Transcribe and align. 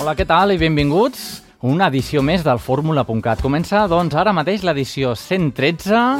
Hola, 0.00 0.14
què 0.16 0.24
tal 0.24 0.48
i 0.48 0.56
benvinguts? 0.56 1.42
Una 1.68 1.90
edició 1.90 2.22
més 2.24 2.40
del 2.40 2.56
Fórmula.cat. 2.56 3.42
Comença, 3.44 3.82
doncs, 3.84 4.14
ara 4.16 4.32
mateix 4.32 4.62
l'edició 4.64 5.10
113, 5.12 6.14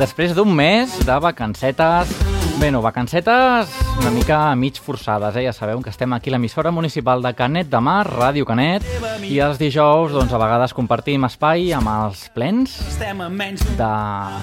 després 0.00 0.32
d'un 0.34 0.50
mes 0.50 0.96
de 1.06 1.18
vacancetes. 1.22 2.10
Bé, 2.58 2.72
no, 2.74 2.80
vacancetes 2.82 3.70
una 4.00 4.10
mica 4.10 4.40
mig 4.58 4.80
forçades, 4.82 5.38
eh? 5.38 5.44
Ja 5.46 5.52
sabeu 5.54 5.78
que 5.84 5.92
estem 5.94 6.10
aquí 6.16 6.32
a 6.32 6.34
l'emissora 6.34 6.72
municipal 6.74 7.22
de 7.22 7.30
Canet 7.38 7.70
de 7.70 7.78
Mar, 7.78 8.02
Ràdio 8.10 8.48
Canet, 8.48 8.88
i 9.28 9.38
els 9.38 9.62
dijous, 9.62 10.10
doncs, 10.10 10.34
a 10.34 10.42
vegades 10.42 10.74
compartim 10.74 11.22
espai 11.30 11.70
amb 11.78 11.92
els 11.92 12.26
plens 12.34 12.74
de, 12.98 13.92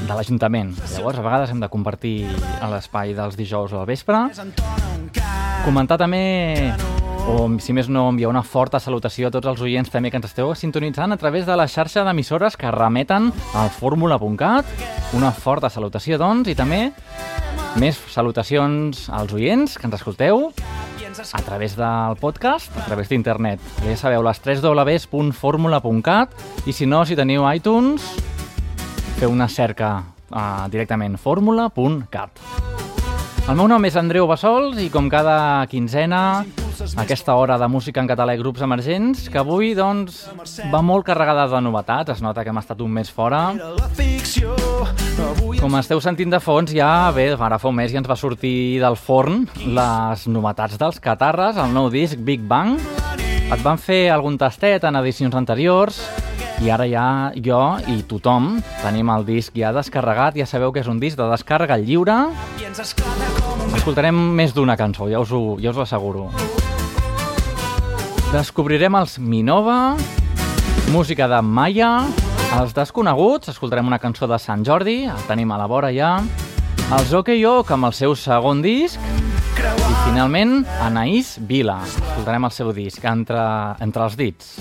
de 0.08 0.14
l'Ajuntament. 0.14 0.72
Llavors, 0.96 1.20
a 1.20 1.28
vegades 1.28 1.52
hem 1.52 1.60
de 1.60 1.72
compartir 1.76 2.16
l'espai 2.72 3.12
dels 3.20 3.36
dijous 3.36 3.76
al 3.76 3.84
vespre. 3.92 4.24
Comentar 5.68 6.00
també 6.00 6.24
o 7.30 7.46
si 7.62 7.74
més 7.76 7.90
no, 7.92 8.08
enviar 8.10 8.32
una 8.32 8.42
forta 8.42 8.80
salutació 8.82 9.30
a 9.30 9.34
tots 9.34 9.50
els 9.52 9.62
oients 9.62 9.92
també 9.94 10.10
que 10.10 10.18
ens 10.18 10.26
esteu 10.30 10.50
sintonitzant 10.58 11.14
a 11.14 11.18
través 11.22 11.46
de 11.46 11.56
la 11.58 11.68
xarxa 11.70 12.04
d'emissores 12.08 12.58
que 12.58 12.72
remeten 12.74 13.30
al 13.54 13.70
fórmula.cat. 13.70 14.66
Una 15.18 15.30
forta 15.32 15.70
salutació, 15.70 16.18
doncs, 16.22 16.50
i 16.50 16.56
també 16.58 16.90
més 17.78 18.00
salutacions 18.10 19.06
als 19.14 19.34
oients 19.38 19.78
que 19.78 19.86
ens 19.86 20.00
escolteu 20.00 20.50
a 21.20 21.42
través 21.46 21.76
del 21.78 22.18
podcast, 22.22 22.74
a 22.78 22.88
través 22.88 23.12
d'internet. 23.12 23.62
Ja 23.84 23.98
sabeu, 24.00 24.24
les 24.26 24.42
3 24.42 24.64
www.formula.cat 24.64 26.34
i 26.66 26.74
si 26.74 26.88
no, 26.90 27.04
si 27.06 27.18
teniu 27.20 27.46
iTunes, 27.52 28.08
feu 29.20 29.34
una 29.34 29.50
cerca 29.52 29.92
uh, 30.32 30.66
directament 30.72 31.20
fórmula.cat. 31.20 32.42
El 33.50 33.58
meu 33.58 33.68
nom 33.68 33.86
és 33.86 33.98
Andreu 33.98 34.28
Bassols 34.30 34.78
i 34.82 34.90
com 34.94 35.10
cada 35.10 35.66
quinzena 35.70 36.46
aquesta 36.96 37.36
hora 37.36 37.58
de 37.58 37.68
música 37.68 38.02
en 38.02 38.08
català 38.10 38.36
i 38.36 38.40
grups 38.40 38.62
emergents, 38.66 39.28
que 39.32 39.40
avui, 39.42 39.74
doncs, 39.78 40.22
va 40.72 40.82
molt 40.86 41.06
carregada 41.08 41.48
de 41.52 41.62
novetats. 41.64 42.16
Es 42.16 42.24
nota 42.24 42.44
que 42.44 42.54
hem 42.54 42.62
estat 42.62 42.82
un 42.82 42.94
mes 42.94 43.12
fora. 43.12 43.42
Com 45.60 45.76
esteu 45.80 46.02
sentint 46.04 46.32
de 46.32 46.40
fons, 46.44 46.72
ja, 46.76 47.10
bé, 47.16 47.32
ara 47.36 47.60
fa 47.60 47.72
un 47.72 47.78
mes 47.80 47.92
ja 47.92 48.00
ens 48.02 48.10
va 48.10 48.18
sortir 48.20 48.80
del 48.82 48.96
forn 49.00 49.46
les 49.66 50.26
novetats 50.32 50.80
dels 50.80 51.02
Catarres, 51.04 51.60
el 51.60 51.76
nou 51.76 51.92
disc 51.94 52.20
Big 52.20 52.46
Bang. 52.48 52.80
Et 53.50 53.62
van 53.66 53.80
fer 53.82 54.08
algun 54.14 54.38
tastet 54.38 54.84
en 54.86 55.00
edicions 55.02 55.36
anteriors, 55.36 56.00
i 56.60 56.70
ara 56.70 56.86
ja 56.92 57.32
jo 57.40 57.60
i 57.88 58.02
tothom 58.08 58.58
tenim 58.82 59.10
el 59.14 59.26
disc 59.28 59.56
ja 59.56 59.72
descarregat, 59.76 60.36
ja 60.36 60.48
sabeu 60.50 60.74
que 60.76 60.84
és 60.84 60.92
un 60.92 61.00
disc 61.00 61.18
de 61.18 61.28
descàrrega 61.32 61.80
lliure. 61.80 62.18
Escoltarem 63.80 64.20
més 64.36 64.54
d'una 64.56 64.76
cançó, 64.80 65.08
ja 65.12 65.24
us 65.24 65.32
ho, 65.32 65.56
ja 65.62 65.72
us 65.72 65.80
ho 65.80 65.88
asseguro. 65.88 66.28
Descobrirem 68.30 68.94
els 68.94 69.16
Minova, 69.18 69.98
música 70.94 71.26
de 71.32 71.40
Maya, 71.42 72.04
els 72.60 72.76
desconeguts, 72.78 73.50
escoltarem 73.50 73.90
una 73.90 73.98
cançó 73.98 74.30
de 74.30 74.38
Sant 74.38 74.62
Jordi, 74.68 75.00
el 75.10 75.24
tenim 75.26 75.50
a 75.50 75.58
la 75.58 75.66
vora 75.66 75.90
ja, 75.90 76.12
els 76.94 77.16
OK 77.18 77.34
Oak 77.50 77.74
amb 77.74 77.90
el 77.90 77.98
seu 77.98 78.14
segon 78.14 78.62
disc, 78.62 79.02
i 79.58 79.98
finalment 80.06 80.60
Anaïs 80.86 81.40
Vila, 81.50 81.80
escoltarem 81.90 82.46
el 82.46 82.54
seu 82.54 82.70
disc, 82.70 83.02
Entre, 83.02 83.42
entre 83.82 84.06
els 84.06 84.22
dits. 84.22 84.54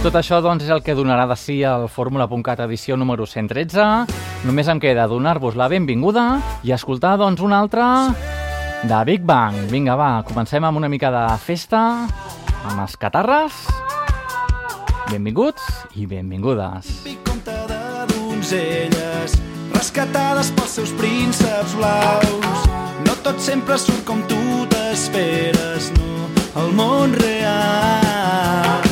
Tot 0.00 0.14
això 0.16 0.38
doncs, 0.40 0.64
és 0.64 0.70
el 0.72 0.80
que 0.80 0.94
donarà 0.96 1.26
de 1.28 1.34
si 1.36 1.58
al 1.60 1.82
Fórmula.cat 1.92 2.62
edició 2.64 2.96
número 2.96 3.26
113. 3.28 3.82
Només 4.48 4.68
em 4.72 4.78
queda 4.80 5.04
donar-vos 5.04 5.58
la 5.60 5.66
benvinguda 5.68 6.24
i 6.64 6.72
escoltar 6.72 7.18
doncs, 7.20 7.42
una 7.44 7.58
altra 7.60 7.84
de 8.80 9.00
Big 9.04 9.26
Bang. 9.28 9.58
Vinga, 9.68 9.98
va, 10.00 10.22
comencem 10.24 10.64
amb 10.64 10.80
una 10.80 10.88
mica 10.88 11.10
de 11.12 11.26
festa 11.44 11.82
amb 12.64 12.80
els 12.80 12.96
catarres. 12.96 13.60
Benvinguts 15.10 15.68
i 16.00 16.08
benvingudes. 16.08 16.88
Conte 17.28 17.60
de 17.68 17.84
donzelles 18.14 19.36
rescatades 19.76 20.54
pels 20.56 20.78
seus 20.80 20.94
prínceps 20.96 21.76
blaus. 21.76 22.68
No 23.04 23.20
tot 23.20 23.36
sempre 23.36 23.76
surt 23.76 24.06
com 24.08 24.24
tu 24.32 24.40
t'esperes, 24.72 25.92
no, 26.00 26.30
el 26.64 26.72
món 26.80 27.12
real. 27.20 28.89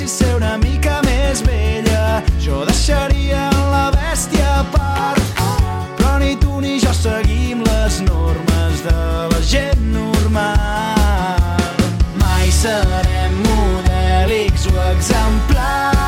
Volguessis 0.00 0.18
ser 0.18 0.34
una 0.34 0.56
mica 0.56 1.02
més 1.04 1.42
vella, 1.44 2.22
jo 2.40 2.62
deixaria 2.64 3.50
la 3.68 3.90
bèstia 3.92 4.46
a 4.60 4.64
part. 4.72 5.20
Però 5.98 6.14
ni 6.22 6.38
tu 6.40 6.60
ni 6.64 6.78
jo 6.80 6.92
seguim 6.96 7.60
les 7.66 8.00
normes 8.06 8.80
de 8.86 8.96
la 9.28 9.42
gent 9.44 9.84
normal. 9.92 11.60
Mai 12.16 12.48
serem 12.48 13.36
modèlics 13.44 14.70
o 14.72 14.76
exemplars, 14.88 15.99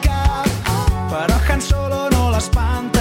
cap. 0.00 0.48
Però 1.10 1.38
Han 1.48 1.60
Solo 1.60 2.08
no 2.10 2.30
l'espanta, 2.30 2.97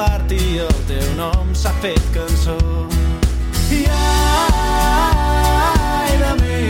tant 0.00 0.08
trobar-t'hi 0.08 0.58
el 0.58 0.74
teu 0.88 1.14
nom 1.16 1.54
s'ha 1.54 1.70
fet 1.82 2.00
cançó. 2.14 2.56
I 3.70 3.86
ai 3.86 6.16
de 6.22 6.32
mi 6.40 6.60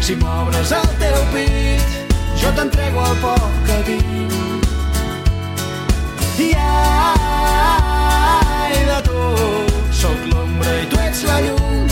si 0.00 0.14
m'obres 0.16 0.72
el 0.72 0.88
teu 1.02 1.18
pit 1.34 1.82
jo 2.40 2.48
t'entrego 2.56 3.00
el 3.10 3.16
poc 3.24 3.52
que 3.66 3.78
tinc. 3.88 4.32
I 6.46 6.48
ai 6.56 6.62
de 8.90 8.98
tu 9.08 9.20
sóc 10.00 10.18
l'ombra 10.32 10.72
i 10.82 10.84
tu 10.90 10.96
ets 11.08 11.20
la 11.28 11.38
llum 11.46 11.86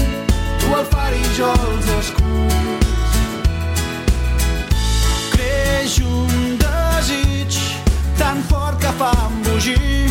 tu 0.60 0.66
el 0.80 0.86
far 0.92 1.12
i 1.12 1.14
jo 1.38 1.50
els 1.68 1.86
escuts 1.98 3.12
creix 5.34 5.92
un 6.00 6.32
desig 6.64 7.52
tan 8.18 8.38
fort 8.48 8.76
que 8.80 8.92
fa 9.00 9.12
embogir, 9.28 10.04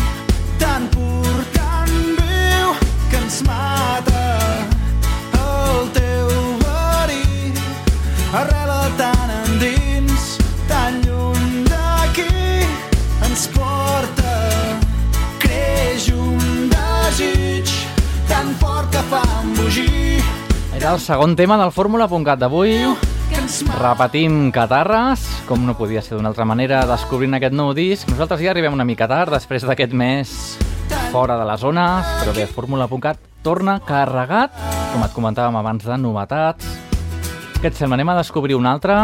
tan 0.64 0.88
pur, 0.88 1.36
tan 1.52 1.90
viu, 2.16 2.72
que 3.10 3.18
ens 3.20 3.42
mata 3.44 4.24
el 5.36 5.90
teu 5.92 6.30
verí. 6.64 7.52
Arrela 8.32 8.80
tan 9.00 9.34
endins, 9.42 10.38
tan 10.70 11.02
lluny 11.04 11.64
d'aquí, 11.68 12.64
ens 13.28 13.46
porta. 13.52 14.36
Creix 15.44 16.08
un 16.16 16.70
desig 16.72 17.74
tan 18.30 18.54
fort 18.62 18.88
que 18.94 19.04
fa 19.12 19.24
embogir, 19.42 20.22
Era 20.74 20.96
el 20.96 21.00
segon 21.00 21.36
tema 21.36 21.60
del 21.60 21.72
Fórmula.cat 21.72 22.40
d'avui. 22.40 22.80
Repetim 23.44 24.50
Catarres, 24.52 25.20
com 25.44 25.66
no 25.66 25.74
podia 25.76 26.00
ser 26.00 26.16
d'una 26.16 26.30
altra 26.30 26.46
manera, 26.48 26.78
descobrint 26.88 27.36
aquest 27.36 27.52
nou 27.52 27.74
disc. 27.76 28.08
Nosaltres 28.08 28.40
ja 28.40 28.54
arribem 28.54 28.72
una 28.72 28.86
mica 28.88 29.04
tard, 29.10 29.34
després 29.34 29.66
d'aquest 29.68 29.92
mes 29.92 30.32
fora 31.12 31.36
de 31.36 31.44
les 31.44 31.60
zones, 31.60 32.08
però 32.22 32.32
bé, 32.32 32.46
Fórmula.cat 32.48 33.20
torna 33.44 33.76
carregat, 33.84 34.56
com 34.94 35.04
et 35.04 35.12
comentàvem 35.12 35.58
abans, 35.60 35.84
de 35.84 35.98
novetats. 36.00 36.70
Què 37.60 37.68
et 37.68 37.76
sembla? 37.76 37.98
Anem 38.00 38.14
a 38.14 38.16
descobrir 38.22 38.56
un 38.56 38.64
altre. 38.70 38.96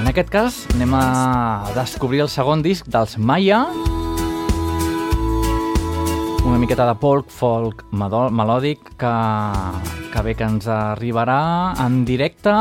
En 0.00 0.10
aquest 0.10 0.34
cas, 0.34 0.64
anem 0.74 0.98
a 0.98 1.70
descobrir 1.78 2.26
el 2.26 2.32
segon 2.32 2.66
disc 2.66 2.90
dels 2.90 3.14
Maya, 3.14 3.62
una 6.44 6.58
miqueta 6.58 6.86
de 6.88 6.94
folk, 6.96 7.28
folk 7.32 7.82
melòdic 7.92 8.92
que, 9.00 9.12
que 10.12 10.22
bé 10.24 10.34
que 10.38 10.46
ens 10.46 10.68
arribarà 10.70 11.74
en 11.84 12.04
directe 12.08 12.54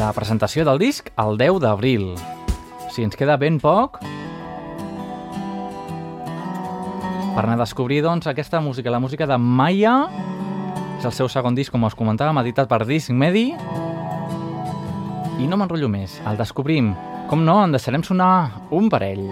la 0.00 0.10
presentació 0.16 0.64
del 0.68 0.80
disc 0.80 1.10
el 1.20 1.36
10 1.40 1.60
d'abril. 1.64 2.10
Sigui, 2.88 3.06
ens 3.08 3.18
queda 3.18 3.36
ben 3.40 3.60
poc 3.60 4.00
per 7.36 7.44
anar 7.44 7.58
a 7.58 7.62
descobrir 7.66 8.00
doncs, 8.00 8.26
aquesta 8.30 8.62
música, 8.64 8.90
la 8.90 9.00
música 9.00 9.26
de 9.28 9.36
Maya. 9.36 10.06
És 10.96 11.04
el 11.04 11.12
seu 11.12 11.28
segon 11.28 11.54
disc, 11.54 11.68
com 11.72 11.84
us 11.84 11.96
comentàvem, 11.98 12.40
editat 12.40 12.70
per 12.70 12.86
Disc 12.88 13.12
Medi. 13.12 13.50
I 15.36 15.50
no 15.50 15.60
m'enrotllo 15.60 15.92
més, 15.92 16.16
el 16.24 16.40
descobrim. 16.40 16.94
Com 17.28 17.44
no, 17.44 17.60
en 17.66 17.76
deixarem 17.76 18.06
sonar 18.06 18.62
un 18.72 18.88
parell. 18.88 19.26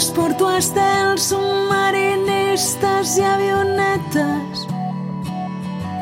Butxaques 0.00 0.10
porto 0.16 0.48
estels 0.56 1.28
submarinistes 1.28 3.18
i 3.18 3.24
avionetes. 3.24 4.64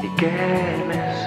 I 0.07 0.09
què 0.21 0.31
més? 0.87 1.17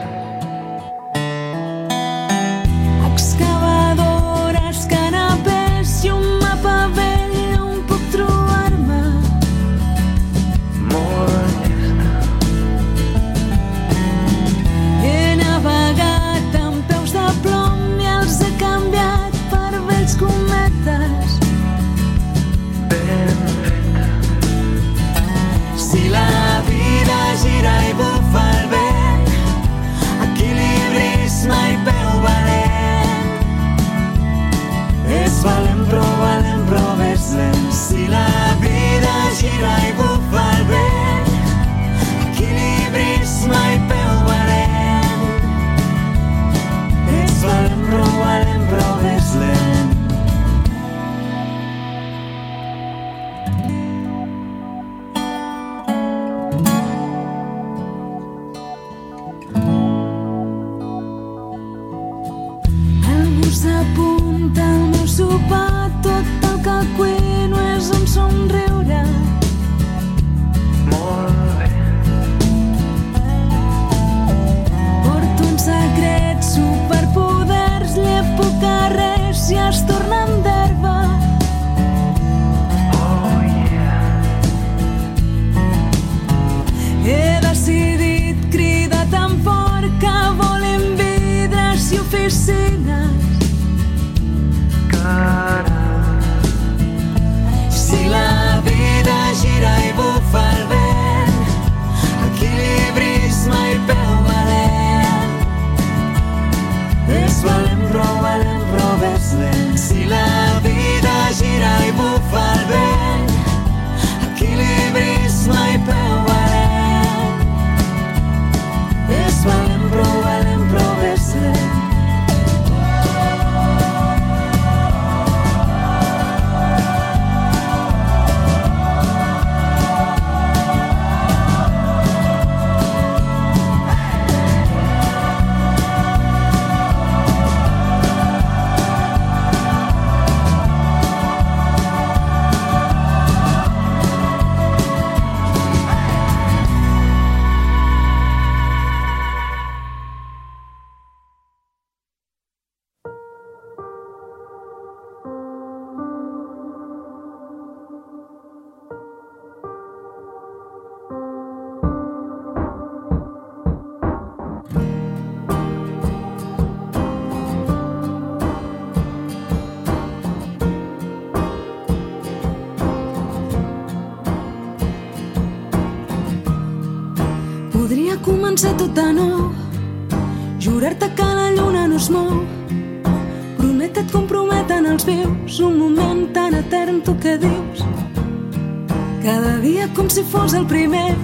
Fos 190.52 190.60
el 190.60 190.68
primer, 190.68 191.16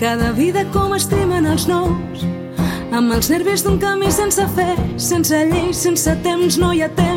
cada 0.00 0.32
vida 0.32 0.64
com 0.72 0.94
estimen 0.94 1.46
els 1.46 1.68
nous. 1.68 2.24
Amb 2.90 3.12
els 3.14 3.30
nervis 3.30 3.62
d'un 3.62 3.78
camí 3.78 4.10
sense 4.10 4.42
fe, 4.56 4.74
sense 4.98 5.44
llei, 5.50 5.72
sense 5.74 6.16
temps, 6.22 6.58
no 6.58 6.72
hi 6.74 6.82
ha 6.82 6.90
temps. 6.98 7.13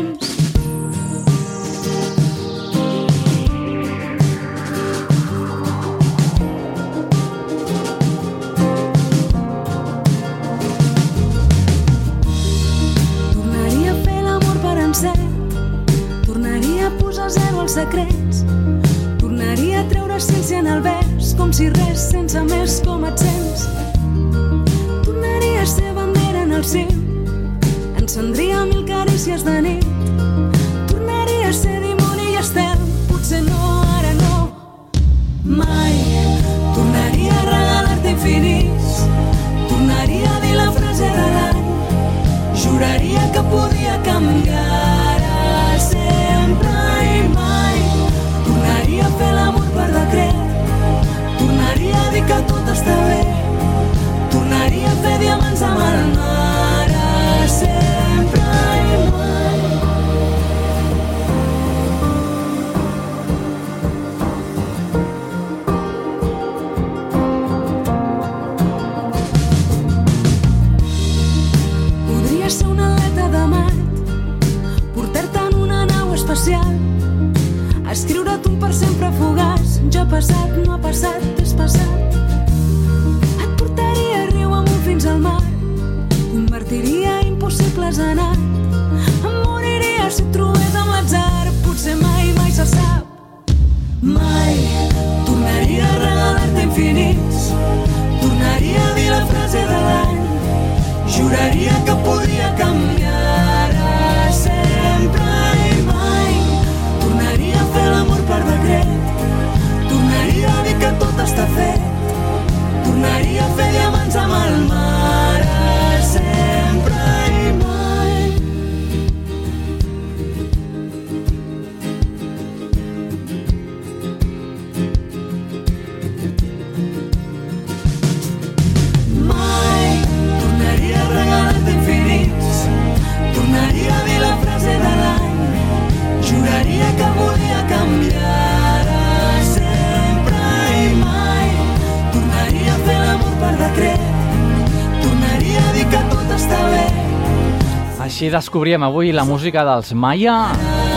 Així 148.28 148.36
descobríem 148.36 148.82
avui 148.84 149.08
la 149.08 149.22
música 149.24 149.62
dels 149.64 149.94
Maya, 149.96 150.50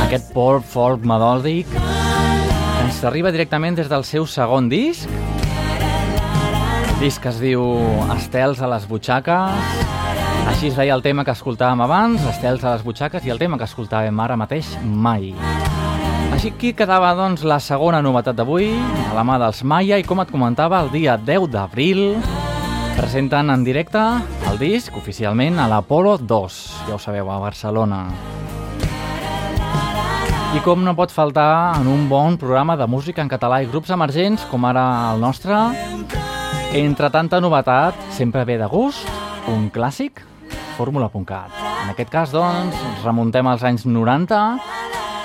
aquest 0.04 0.34
pop 0.36 0.66
folk 0.68 1.06
melòdic 1.08 1.70
que 1.72 2.82
ens 2.84 2.98
arriba 3.08 3.32
directament 3.32 3.78
des 3.78 3.88
del 3.88 4.04
seu 4.04 4.26
segon 4.28 4.68
disc. 4.68 5.08
Disc 7.00 7.24
que 7.24 7.32
es 7.32 7.40
diu 7.40 7.64
Estels 8.18 8.60
a 8.60 8.68
les 8.74 8.84
butxaques. 8.90 9.80
Així 10.52 10.74
es 10.74 10.76
deia 10.76 10.92
el 10.92 11.06
tema 11.08 11.24
que 11.24 11.32
escoltàvem 11.32 11.86
abans, 11.88 12.28
Estels 12.34 12.68
a 12.68 12.76
les 12.76 12.84
butxaques, 12.84 13.24
i 13.24 13.32
el 13.32 13.40
tema 13.40 13.56
que 13.56 13.70
escoltàvem 13.70 14.20
ara 14.20 14.36
mateix, 14.36 14.76
Mai. 14.84 15.32
Així 16.36 16.52
aquí 16.52 16.76
quedava 16.76 17.16
doncs 17.16 17.48
la 17.48 17.62
segona 17.64 18.04
novetat 18.04 18.36
d'avui, 18.44 18.74
a 19.08 19.16
la 19.16 19.24
mà 19.24 19.40
dels 19.40 19.64
Maya, 19.64 20.04
i 20.04 20.04
com 20.04 20.20
et 20.20 20.36
comentava, 20.36 20.84
el 20.84 20.92
dia 20.92 21.16
10 21.16 21.48
d'abril 21.56 22.10
presenten 23.00 23.56
en 23.56 23.64
directe 23.64 24.04
el 24.51 24.60
disc 24.60 24.96
oficialment 25.00 25.60
a 25.63 25.67
l'Apolo 25.72 26.17
2, 26.17 26.55
ja 26.88 26.96
ho 26.96 27.00
sabeu, 27.00 27.29
a 27.31 27.38
Barcelona. 27.39 28.01
I 30.51 30.60
com 30.65 30.84
no 30.84 30.91
pot 30.98 31.13
faltar 31.15 31.77
en 31.77 31.88
un 31.88 32.10
bon 32.12 32.36
programa 32.41 32.75
de 32.75 32.88
música 32.91 33.24
en 33.24 33.31
català 33.31 33.62
i 33.63 33.70
grups 33.72 33.93
emergents, 33.96 34.43
com 34.51 34.67
ara 34.67 34.84
el 35.13 35.24
nostre, 35.24 35.55
entre 36.75 37.10
tanta 37.13 37.39
novetat, 37.39 37.96
sempre 38.12 38.43
ve 38.43 38.58
de 38.60 38.67
gust, 38.67 39.08
un 39.48 39.70
clàssic, 39.72 40.20
fórmula.cat. 40.75 41.55
En 41.86 41.93
aquest 41.96 42.12
cas, 42.12 42.36
doncs, 42.36 42.75
remuntem 43.05 43.48
als 43.48 43.63
anys 43.63 43.88
90, 43.88 44.41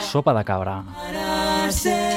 sopa 0.06 0.36
de 0.38 0.46
cabra. 0.46 0.84
Para 1.02 1.72
sempre. 1.72 2.15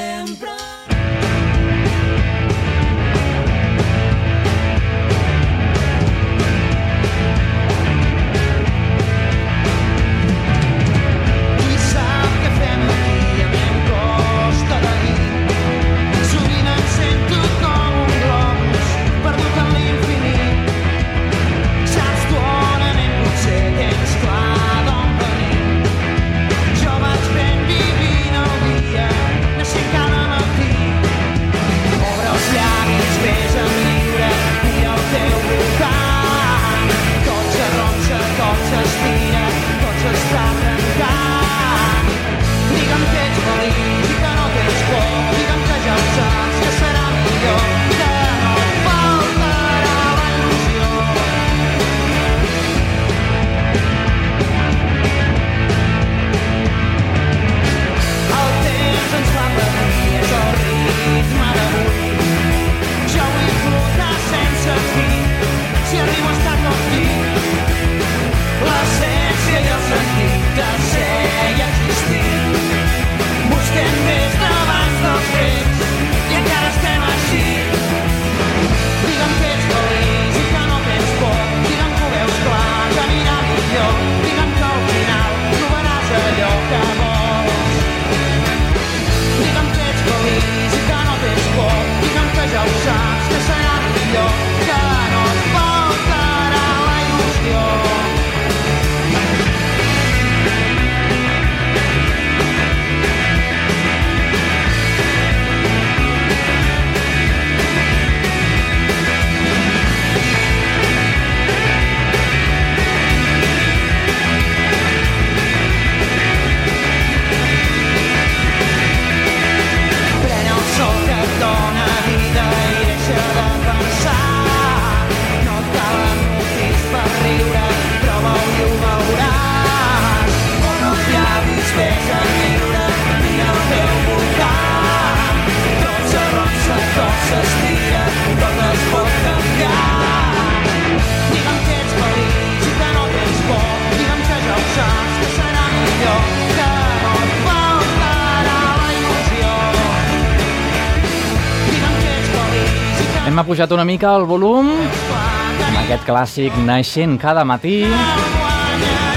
Hem 153.40 153.46
apujat 153.46 153.70
una 153.72 153.86
mica 153.88 154.10
el 154.20 154.26
volum 154.28 154.66
amb 154.68 155.76
aquest 155.80 156.02
clàssic 156.04 156.56
naixent 156.60 157.14
cada 157.16 157.40
matí. 157.48 157.86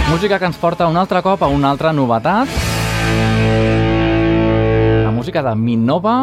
Música 0.08 0.38
que 0.40 0.48
ens 0.48 0.56
porta 0.62 0.88
un 0.88 0.96
altre 0.96 1.20
cop 1.20 1.44
a 1.44 1.50
una 1.52 1.68
altra 1.74 1.92
novetat. 1.92 2.48
La 5.04 5.12
música 5.12 5.44
de 5.44 5.52
Minova 5.60 6.16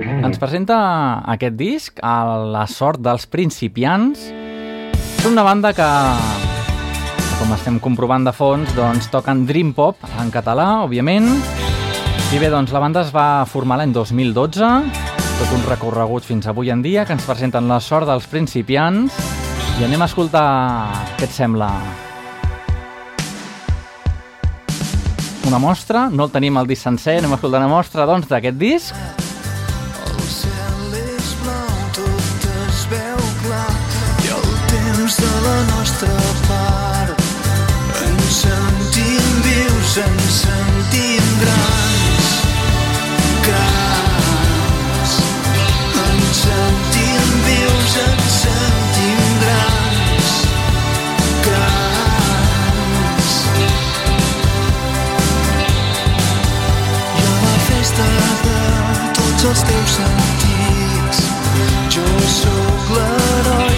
ens 0.00 0.40
presenta 0.40 0.78
aquest 1.34 1.60
disc 1.60 2.00
a 2.00 2.40
la 2.56 2.64
sort 2.64 3.04
dels 3.04 3.28
principiants. 3.28 4.24
És 5.20 5.28
una 5.28 5.44
banda 5.44 5.74
que, 5.76 5.90
com 7.36 7.52
estem 7.52 7.76
comprovant 7.84 8.24
de 8.24 8.32
fons, 8.32 8.72
doncs, 8.72 9.12
toquen 9.12 9.44
Dream 9.44 9.76
Pop 9.76 10.08
en 10.24 10.32
català, 10.32 10.70
òbviament. 10.88 11.28
I 12.32 12.40
bé, 12.40 12.48
doncs, 12.48 12.72
la 12.72 12.80
banda 12.80 13.04
es 13.04 13.12
va 13.12 13.44
formar 13.44 13.76
l'any 13.76 13.92
2012, 13.92 14.72
tot 15.40 15.54
un 15.56 15.62
recorregut 15.64 16.26
fins 16.26 16.44
avui 16.50 16.68
en 16.68 16.82
dia, 16.84 17.06
que 17.08 17.14
ens 17.16 17.24
presenten 17.24 17.68
la 17.70 17.78
sort 17.80 18.04
dels 18.08 18.26
principiants. 18.28 19.14
I 19.80 19.86
anem 19.86 20.02
a 20.04 20.08
escoltar 20.10 20.44
què 21.16 21.24
et 21.24 21.32
sembla. 21.32 21.70
Una 25.48 25.58
mostra, 25.62 26.10
no 26.12 26.28
el 26.28 26.34
tenim 26.34 26.60
al 26.60 26.68
disc 26.68 26.84
sencer, 26.84 27.16
anem 27.22 27.32
a 27.32 27.40
escoltar 27.40 27.62
una 27.62 27.72
mostra, 27.72 28.04
doncs, 28.10 28.28
d'aquest 28.28 28.60
disc. 28.60 28.94
De 35.10 35.26
la 35.42 35.56
nostra 35.66 36.12
part. 36.46 37.24
Ens 38.06 38.36
sentim 38.44 39.40
vius, 39.42 39.96
tots 59.40 59.48
els 59.48 59.62
teus 59.72 59.92
sentits. 59.96 61.22
Jo 61.94 62.04
sóc 62.28 62.92
l'heroi 62.92 63.69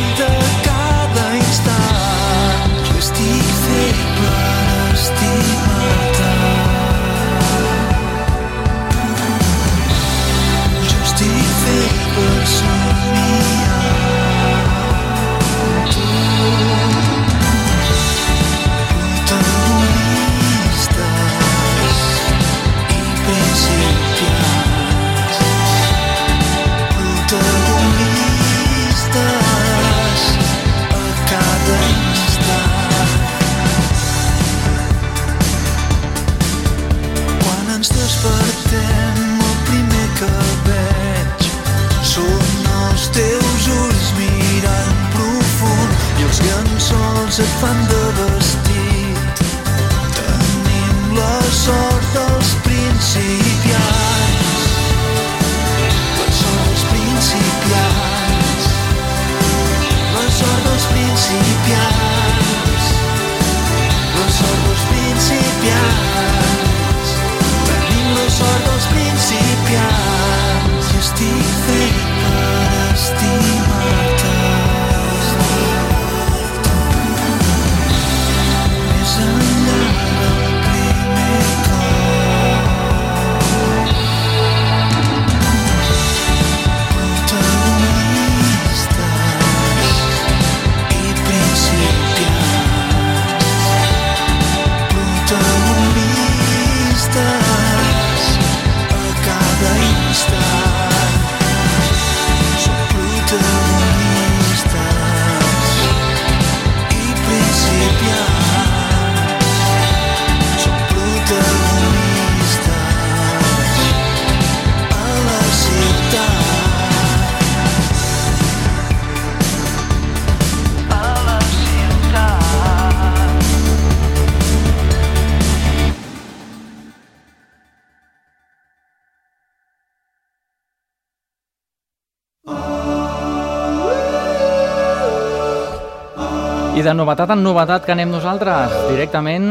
De 136.83 136.91
novetat 136.99 137.31
en 137.31 137.45
novetat 137.47 137.85
que 137.87 137.93
anem 137.95 138.11
nosaltres. 138.11 138.73
Directament 138.91 139.45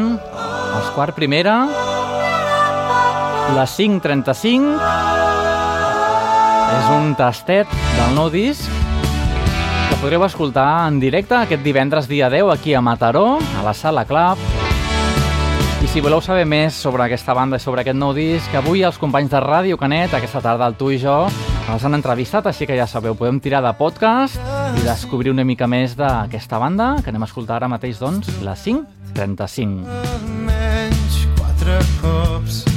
als 0.76 0.90
quart 0.92 1.16
primera, 1.16 1.54
la 3.56 3.64
535, 3.72 4.74
és 6.76 6.90
un 6.92 7.14
tastet 7.16 7.72
del 7.96 8.18
nou 8.18 8.28
disc 8.34 8.68
que 8.68 10.00
podreu 10.04 10.26
escoltar 10.28 10.90
en 10.90 11.00
directe 11.00 11.40
aquest 11.40 11.64
divendres 11.64 12.12
dia 12.12 12.28
10 12.30 12.52
aquí 12.52 12.76
a 12.76 12.84
Mataró, 12.84 13.40
a 13.40 13.64
la 13.64 13.74
Sala 13.74 14.04
Club. 14.04 14.44
I 15.82 15.88
si 15.88 16.04
voleu 16.04 16.20
saber 16.20 16.44
més 16.44 16.76
sobre 16.76 17.08
aquesta 17.08 17.34
banda 17.38 17.56
i 17.56 17.64
sobre 17.64 17.86
aquest 17.86 17.98
nou 17.98 18.12
disc, 18.12 18.52
avui 18.60 18.84
els 18.84 19.00
companys 19.00 19.32
de 19.32 19.40
Ràdio 19.40 19.80
Canet, 19.80 20.20
aquesta 20.20 20.44
tarda 20.44 20.68
el 20.68 20.76
tu 20.76 20.92
i 20.92 21.00
jo, 21.00 21.24
els 21.72 21.88
han 21.88 21.96
entrevistat, 21.96 22.52
així 22.52 22.68
que 22.68 22.76
ja 22.76 22.92
sabeu, 22.92 23.16
podem 23.16 23.40
tirar 23.40 23.64
de 23.64 23.72
podcast 23.80 24.61
i 24.80 24.84
descobrir 24.86 25.32
una 25.34 25.46
mica 25.48 25.68
més 25.68 25.96
d'aquesta 26.00 26.60
banda, 26.62 26.96
que 27.04 27.12
anem 27.12 27.26
a 27.26 27.30
escoltar 27.30 27.60
ara 27.60 27.72
mateix, 27.72 28.00
doncs, 28.02 28.32
la 28.46 28.56
535. 28.56 29.88
almenys 30.16 31.24
quatre 31.38 31.80
cops. 32.02 32.71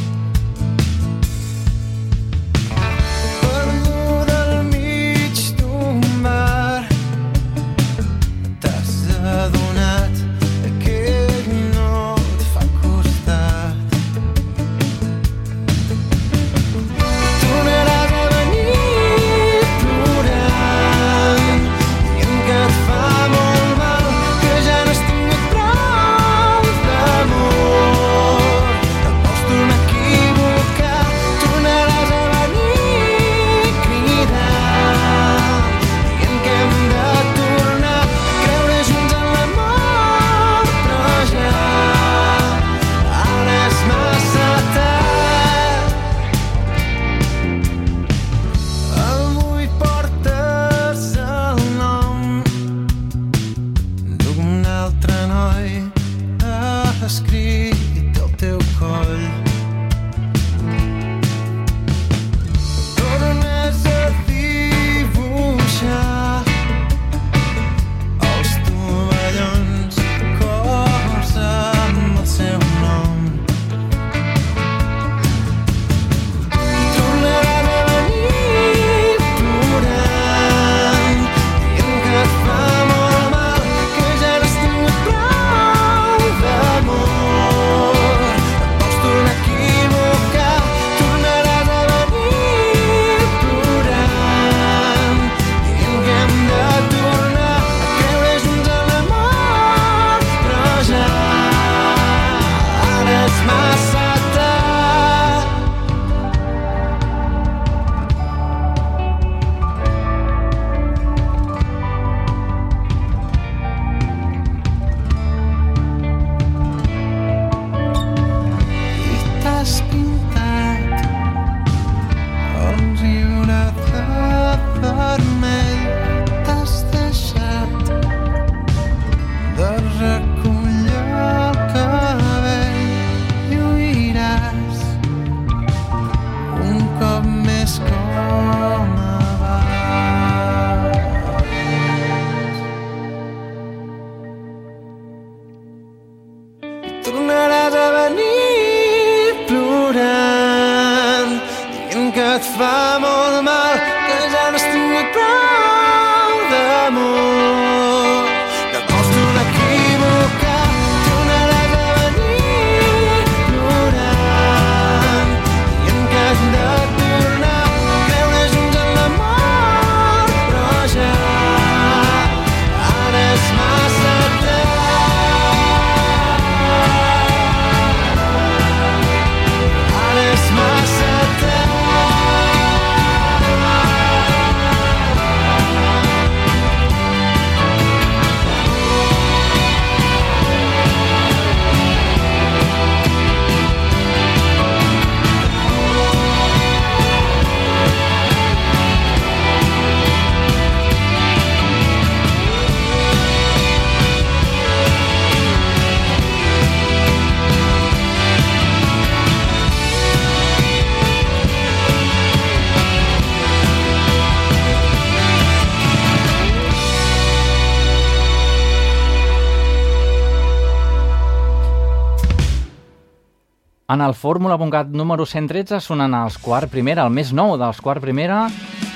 En 223.95 224.01
el 224.03 224.15
Fórmula.cat 224.15 224.89
número 224.91 225.23
113 225.23 225.79
sonen 225.79 226.17
els 226.19 226.35
quart 226.43 226.67
primera, 226.67 227.05
el 227.07 227.13
més 227.15 227.29
nou 227.31 227.53
dels 227.61 227.79
quart 227.79 228.03
primera, 228.03 228.49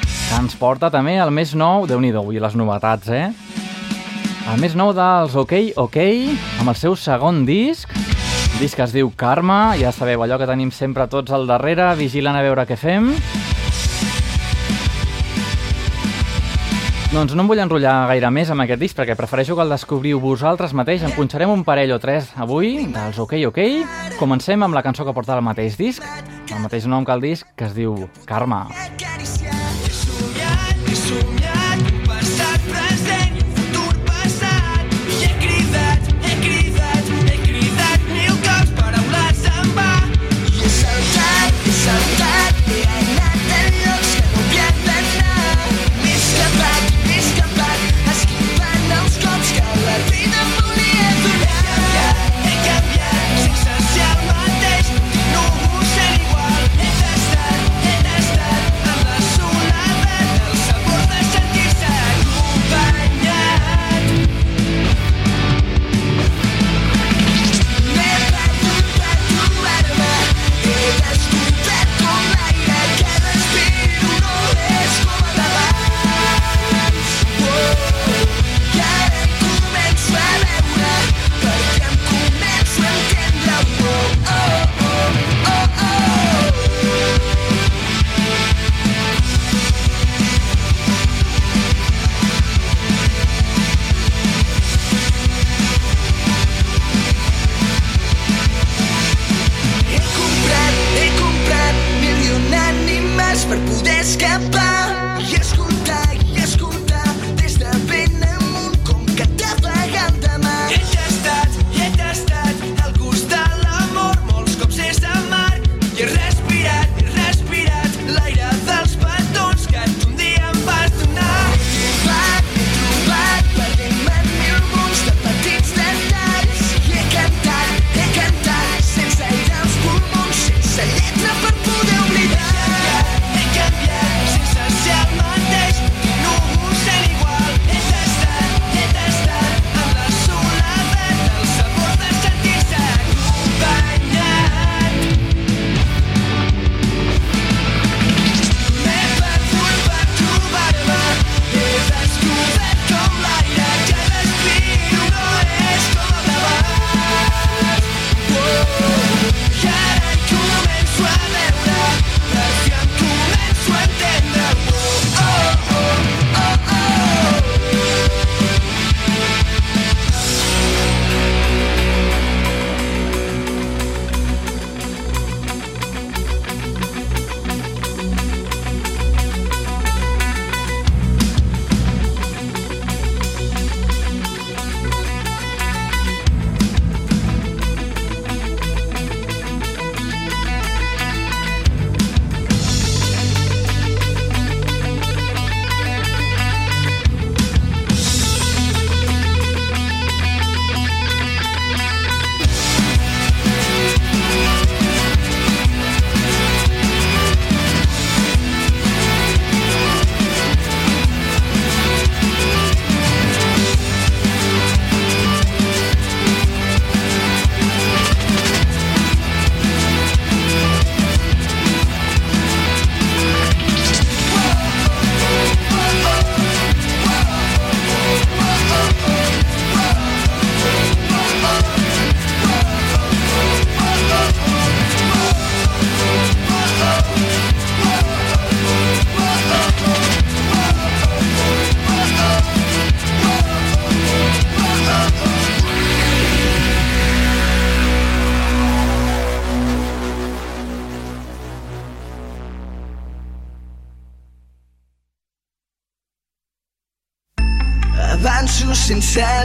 que 0.03 0.41
ens 0.41 0.57
porta 0.59 0.89
també 0.91 1.13
el 1.23 1.31
més 1.31 1.53
nou, 1.55 1.87
de 1.87 1.95
nhi 2.03 2.11
avui 2.19 2.41
les 2.43 2.57
novetats, 2.59 3.07
eh? 3.07 3.29
El 4.51 4.59
més 4.59 4.75
nou 4.75 4.91
dels 4.97 5.37
OK 5.39 5.55
OK, 5.79 6.01
amb 6.59 6.73
el 6.73 6.81
seu 6.81 6.99
segon 6.99 7.45
disc, 7.47 7.95
disc 8.59 8.75
que 8.75 8.89
es 8.89 8.97
diu 8.97 9.13
Karma, 9.15 9.77
ja 9.79 9.95
sabeu 9.95 10.27
allò 10.27 10.41
que 10.41 10.51
tenim 10.51 10.75
sempre 10.75 11.07
tots 11.07 11.31
al 11.31 11.47
darrere, 11.47 11.93
vigilant 11.95 12.35
a 12.35 12.43
veure 12.43 12.67
què 12.67 12.81
fem. 12.81 13.13
Doncs 17.09 17.33
no 17.33 17.41
em 17.41 17.49
vull 17.49 17.61
enrotllar 17.63 18.03
gaire 18.11 18.29
més 18.29 18.51
amb 18.53 18.61
aquest 18.67 18.83
disc 18.83 18.97
perquè 18.99 19.15
prefereixo 19.17 19.57
que 19.57 19.65
el 19.65 19.73
descobriu 19.73 20.21
vosaltres 20.21 20.75
mateix. 20.77 21.07
En 21.07 21.15
punxarem 21.17 21.49
un 21.49 21.65
parell 21.65 21.95
o 21.97 21.99
tres 22.03 22.29
avui 22.37 22.85
dels 22.93 23.17
OK 23.25 23.33
OK. 23.49 23.63
Comencem 24.21 24.61
amb 24.67 24.77
la 24.77 24.85
cançó 24.85 25.09
que 25.09 25.17
porta 25.17 25.39
el 25.39 25.47
mateix 25.47 25.81
disc, 25.81 26.05
el 26.53 26.61
mateix 26.61 26.85
nom 26.85 27.09
que 27.09 27.17
el 27.17 27.25
disc, 27.25 27.49
que 27.57 27.71
es 27.71 27.77
diu 27.79 27.97
Karma. 28.29 28.67
Karma. 28.69 29.48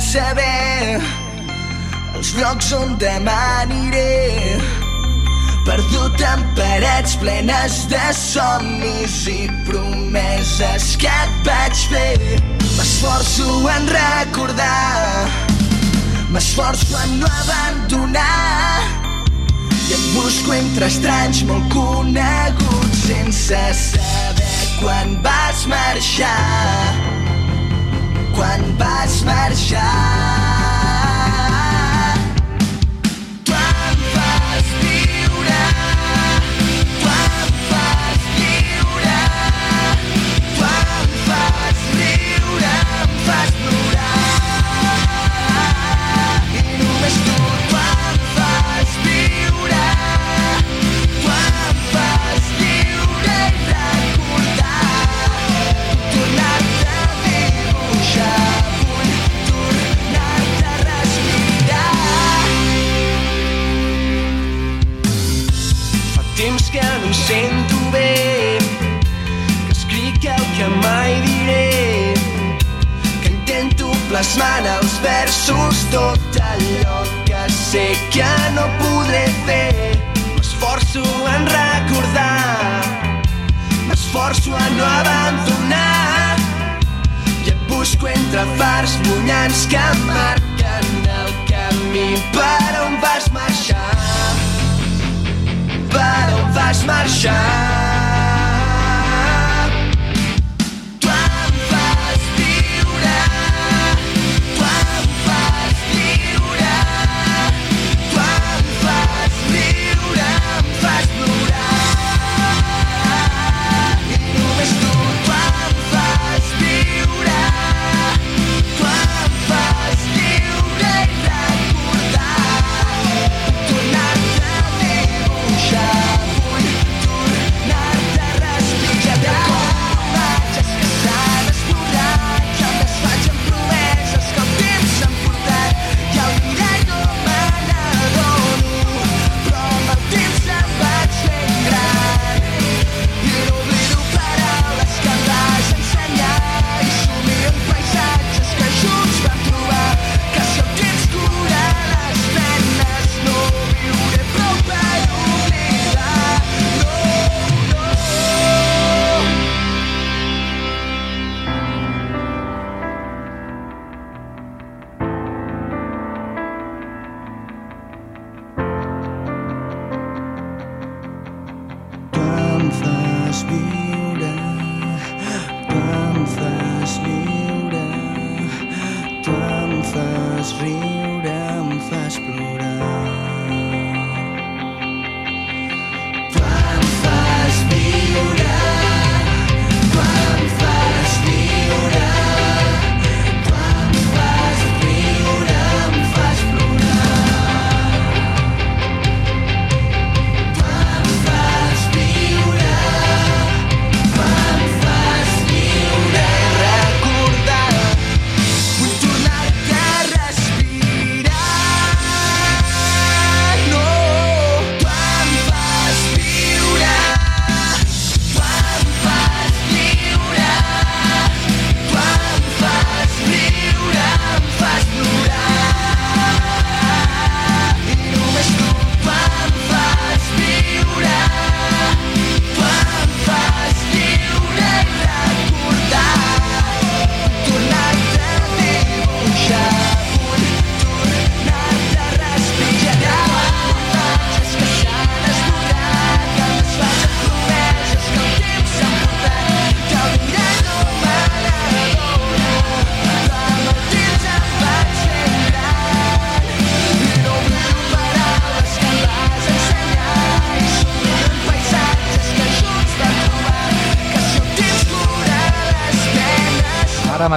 Saber 0.04 1.00
els 2.14 2.34
llocs 2.38 2.72
on 2.78 2.96
demà 3.02 3.38
aniré. 3.64 4.58
Perdut 5.64 6.20
en 6.28 6.44
parets 6.58 7.16
plenes 7.22 7.78
de 7.92 8.04
somnis 8.18 9.16
i 9.32 9.48
promeses 9.70 10.90
que 11.00 11.14
et 11.24 11.38
vaig 11.48 11.86
fer. 11.94 12.42
M'esforço 12.74 13.62
en 13.72 13.88
recordar, 13.96 15.30
m'esforço 16.34 17.00
en 17.06 17.20
no 17.22 17.32
abandonar 17.44 18.84
i 19.84 19.94
et 19.94 20.06
busco 20.16 20.54
entre 20.56 20.88
estranys 20.88 21.44
molt 21.48 21.68
coneguts 21.74 23.04
sense 23.08 23.62
saber 23.80 24.70
quan 24.80 25.18
vas 25.26 25.66
marxar, 25.68 26.94
quan 28.34 28.62
vas 28.78 29.22
marxar. 29.24 30.43
Sento 67.28 67.92
bé, 67.92 68.58
que 69.66 69.72
escric 69.72 70.26
el 70.26 70.46
que 70.58 70.68
mai 70.82 71.22
diré, 71.22 72.14
que 73.22 73.30
intento 73.30 73.92
plasmar 74.10 74.60
en 74.60 74.68
els 74.74 74.98
versos 75.06 75.84
tot 75.94 76.40
allò 76.52 77.00
que 77.28 77.46
sé 77.56 77.86
que 78.12 78.32
no 78.58 78.68
podré 78.82 79.24
fer. 79.48 79.96
M'esforço 80.36 81.04
en 81.36 81.48
recordar, 81.56 82.84
m'esforço 83.88 84.56
en 84.66 84.78
no 84.78 84.88
abandonar 85.00 86.38
i 87.46 87.56
et 87.56 87.68
busco 87.72 88.12
entre 88.12 88.48
fars 88.60 89.00
llunyans 89.08 89.68
que 89.72 89.88
marquen 90.08 91.12
el 91.24 91.36
camí 91.52 92.10
per 92.36 92.82
on 92.86 93.00
vas 93.04 93.32
marxar 93.36 94.03
per 95.94 96.34
on 96.42 96.52
vas 96.52 96.84
marxar. 96.84 97.93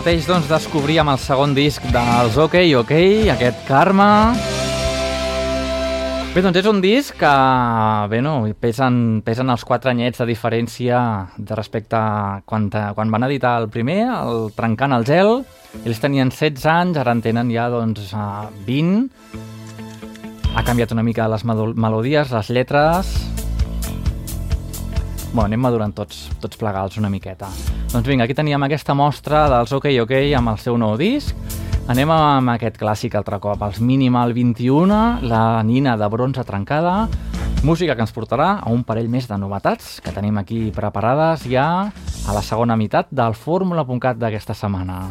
Mateix 0.07 0.27
doncs, 0.31 0.47
descobríem 0.47 1.09
el 1.11 1.17
segon 1.19 1.51
disc 1.51 1.83
dels 1.91 2.37
OK 2.39 2.55
OK, 2.79 2.93
aquest 3.33 3.65
Karma. 3.67 4.37
Bé, 6.31 6.45
doncs 6.45 6.61
és 6.61 6.69
un 6.71 6.79
disc 6.79 7.17
que, 7.19 7.33
bé, 8.13 8.21
no, 8.23 8.37
pesen, 8.55 9.01
pesen 9.27 9.51
els 9.51 9.65
quatre 9.67 9.91
anyets 9.91 10.23
de 10.23 10.29
diferència 10.31 11.01
de 11.35 11.59
respecte 11.59 11.99
a 11.99 12.39
quan, 12.47 12.69
quan 12.71 13.11
van 13.11 13.27
editar 13.27 13.57
el 13.59 13.67
primer, 13.67 14.05
el 14.15 14.53
Trencant 14.55 14.95
el 14.95 15.09
gel. 15.11 15.41
Ells 15.83 15.99
tenien 15.99 16.31
16 16.31 16.69
anys, 16.71 17.01
ara 17.03 17.11
en 17.17 17.25
tenen 17.27 17.51
ja 17.51 17.67
doncs, 17.75 18.13
eh, 18.15 18.47
20. 18.69 19.09
Ha 20.55 20.63
canviat 20.63 20.95
una 20.95 21.03
mica 21.03 21.27
les 21.35 21.43
melo- 21.43 21.75
melodies, 21.75 22.31
les 22.31 22.55
lletres... 22.55 23.11
Bueno, 25.37 25.51
anem 25.51 25.61
madurant 25.61 25.93
tots, 25.93 26.31
tots 26.41 26.57
plegats 26.57 26.97
una 26.97 27.11
miqueta. 27.13 27.51
Doncs 27.93 28.07
vinga, 28.09 28.25
aquí 28.25 28.33
teníem 28.33 28.63
aquesta 28.65 28.95
mostra 28.97 29.43
dels 29.53 29.75
OK 29.77 29.91
OK 30.01 30.15
amb 30.33 30.55
el 30.55 30.63
seu 30.63 30.79
nou 30.81 30.95
disc. 30.97 31.37
Anem 31.93 32.09
amb 32.09 32.55
aquest 32.55 32.81
clàssic 32.81 33.19
altre 33.21 33.37
cop, 33.45 33.61
els 33.61 33.77
Minimal 33.85 34.33
21, 34.33 35.03
la 35.29 35.61
nina 35.61 35.99
de 36.01 36.09
bronze 36.09 36.41
trencada, 36.49 37.05
música 37.69 37.93
que 37.93 38.07
ens 38.09 38.17
portarà 38.17 38.49
a 38.65 38.73
un 38.73 38.81
parell 38.89 39.13
més 39.13 39.29
de 39.29 39.37
novetats 39.37 40.01
que 40.01 40.17
tenim 40.17 40.41
aquí 40.41 40.71
preparades 40.73 41.45
ja 41.45 41.69
a 41.93 42.33
la 42.33 42.41
segona 42.41 42.81
meitat 42.81 43.13
del 43.13 43.37
fórmula.cat 43.37 44.17
d'aquesta 44.17 44.57
setmana. 44.57 45.03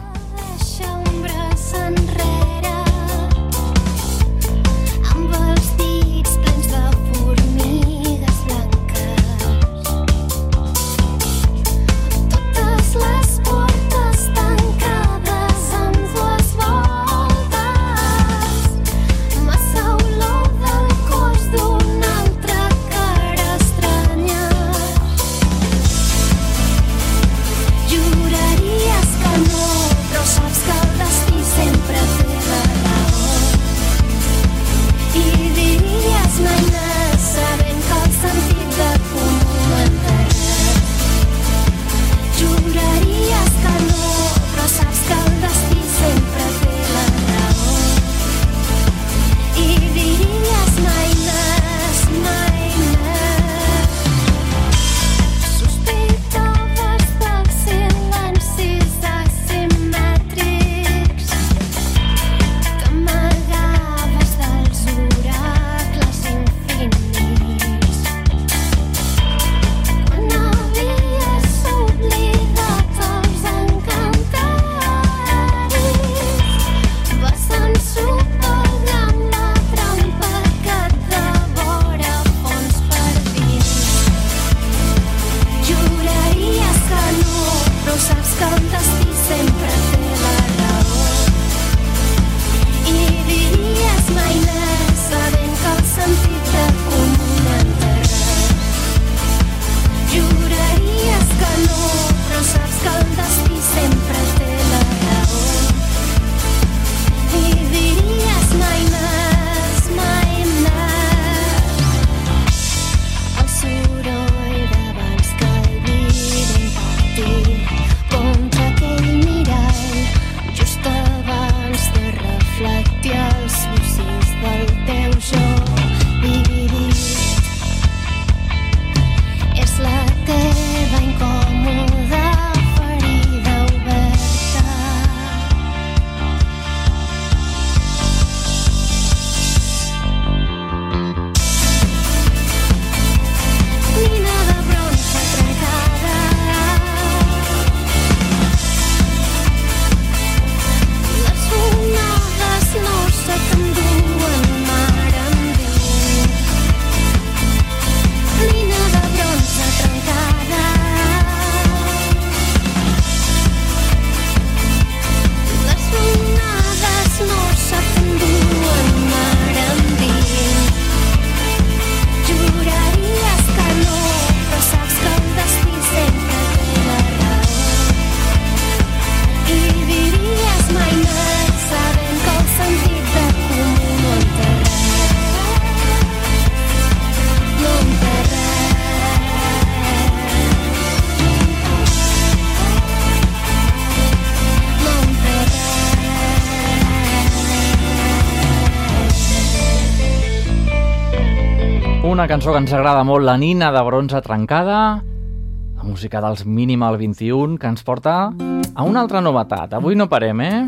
Cançó 202.36 202.52
que 202.52 202.60
ens 202.60 202.74
agrada 202.76 203.06
molt, 203.08 203.24
La 203.24 203.38
nina 203.40 203.70
de 203.72 203.82
bronze 203.88 204.20
trencada, 204.20 205.00
la 205.00 205.84
música 205.88 206.20
dels 206.20 206.42
Minimal 206.44 206.98
21, 207.00 207.56
que 207.58 207.70
ens 207.72 207.86
porta 207.88 208.34
a 208.76 208.84
una 208.84 209.00
altra 209.00 209.22
novetat. 209.24 209.72
Avui 209.78 209.96
no 209.96 210.10
parem, 210.12 210.42
eh? 210.44 210.66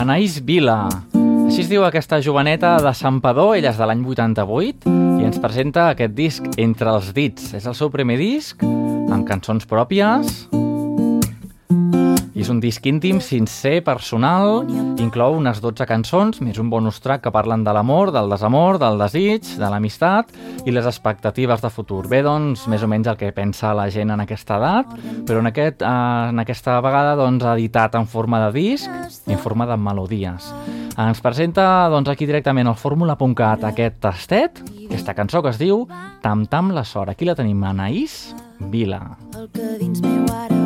Anaïs 0.00 0.38
Vila. 0.40 0.86
Així 1.44 1.60
es 1.66 1.68
diu 1.68 1.84
aquesta 1.84 2.22
joveneta 2.24 2.78
de 2.80 2.94
Santpedor, 2.96 3.58
ella 3.58 3.74
és 3.74 3.76
de 3.76 3.84
l'any 3.84 4.00
88, 4.00 4.88
i 5.20 5.28
ens 5.28 5.36
presenta 5.44 5.90
aquest 5.90 6.16
disc 6.16 6.48
Entre 6.56 6.88
els 6.88 7.12
dits. 7.12 7.52
És 7.52 7.68
el 7.68 7.76
seu 7.76 7.92
primer 7.92 8.16
disc, 8.16 8.64
amb 8.64 9.28
cançons 9.28 9.68
pròpies, 9.68 10.48
i 12.38 12.44
és 12.44 12.50
un 12.52 12.60
disc 12.62 12.84
íntim, 12.86 13.18
sincer, 13.18 13.80
personal, 13.82 14.60
inclou 15.02 15.34
unes 15.40 15.58
12 15.58 15.82
cançons, 15.90 16.38
més 16.38 16.60
un 16.62 16.68
bonus 16.70 17.00
track 17.02 17.24
que 17.24 17.32
parlen 17.34 17.64
de 17.66 17.72
l'amor, 17.74 18.12
del 18.14 18.30
desamor, 18.30 18.78
del 18.78 19.00
desig, 19.00 19.48
de 19.58 19.66
l'amistat 19.66 20.30
i 20.62 20.70
les 20.70 20.86
expectatives 20.86 21.64
de 21.64 21.70
futur. 21.74 22.04
Bé, 22.06 22.20
doncs, 22.22 22.68
més 22.70 22.84
o 22.86 22.90
menys 22.90 23.10
el 23.10 23.18
que 23.18 23.32
pensa 23.34 23.72
la 23.74 23.88
gent 23.90 24.14
en 24.14 24.22
aquesta 24.22 24.60
edat, 24.62 24.92
però 25.26 25.42
en, 25.42 25.50
aquest, 25.50 25.82
eh, 25.82 26.28
en 26.30 26.38
aquesta 26.44 26.78
vegada 26.84 27.16
doncs, 27.18 27.42
editat 27.56 27.98
en 27.98 28.06
forma 28.06 28.44
de 28.46 28.52
disc 28.54 29.26
i 29.26 29.34
en 29.34 29.42
forma 29.42 29.66
de 29.66 29.74
melodies. 29.88 30.52
Ens 30.94 31.22
presenta 31.22 31.88
doncs, 31.90 32.12
aquí 32.12 32.26
directament 32.26 32.70
al 32.70 32.78
fórmula.cat 32.78 33.66
aquest 33.72 33.98
tastet, 34.06 34.62
aquesta 34.86 35.16
cançó 35.18 35.42
que 35.42 35.50
es 35.50 35.58
diu 35.58 35.88
Tam 36.22 36.46
Tam 36.46 36.70
la 36.70 36.86
sort. 36.86 37.10
Aquí 37.10 37.26
la 37.26 37.34
tenim, 37.38 37.66
Anaïs 37.66 38.28
Vila. 38.70 39.02
El 39.34 39.50
que 39.54 39.74
dins 39.82 40.02
meu 40.06 40.22
ara 40.34 40.57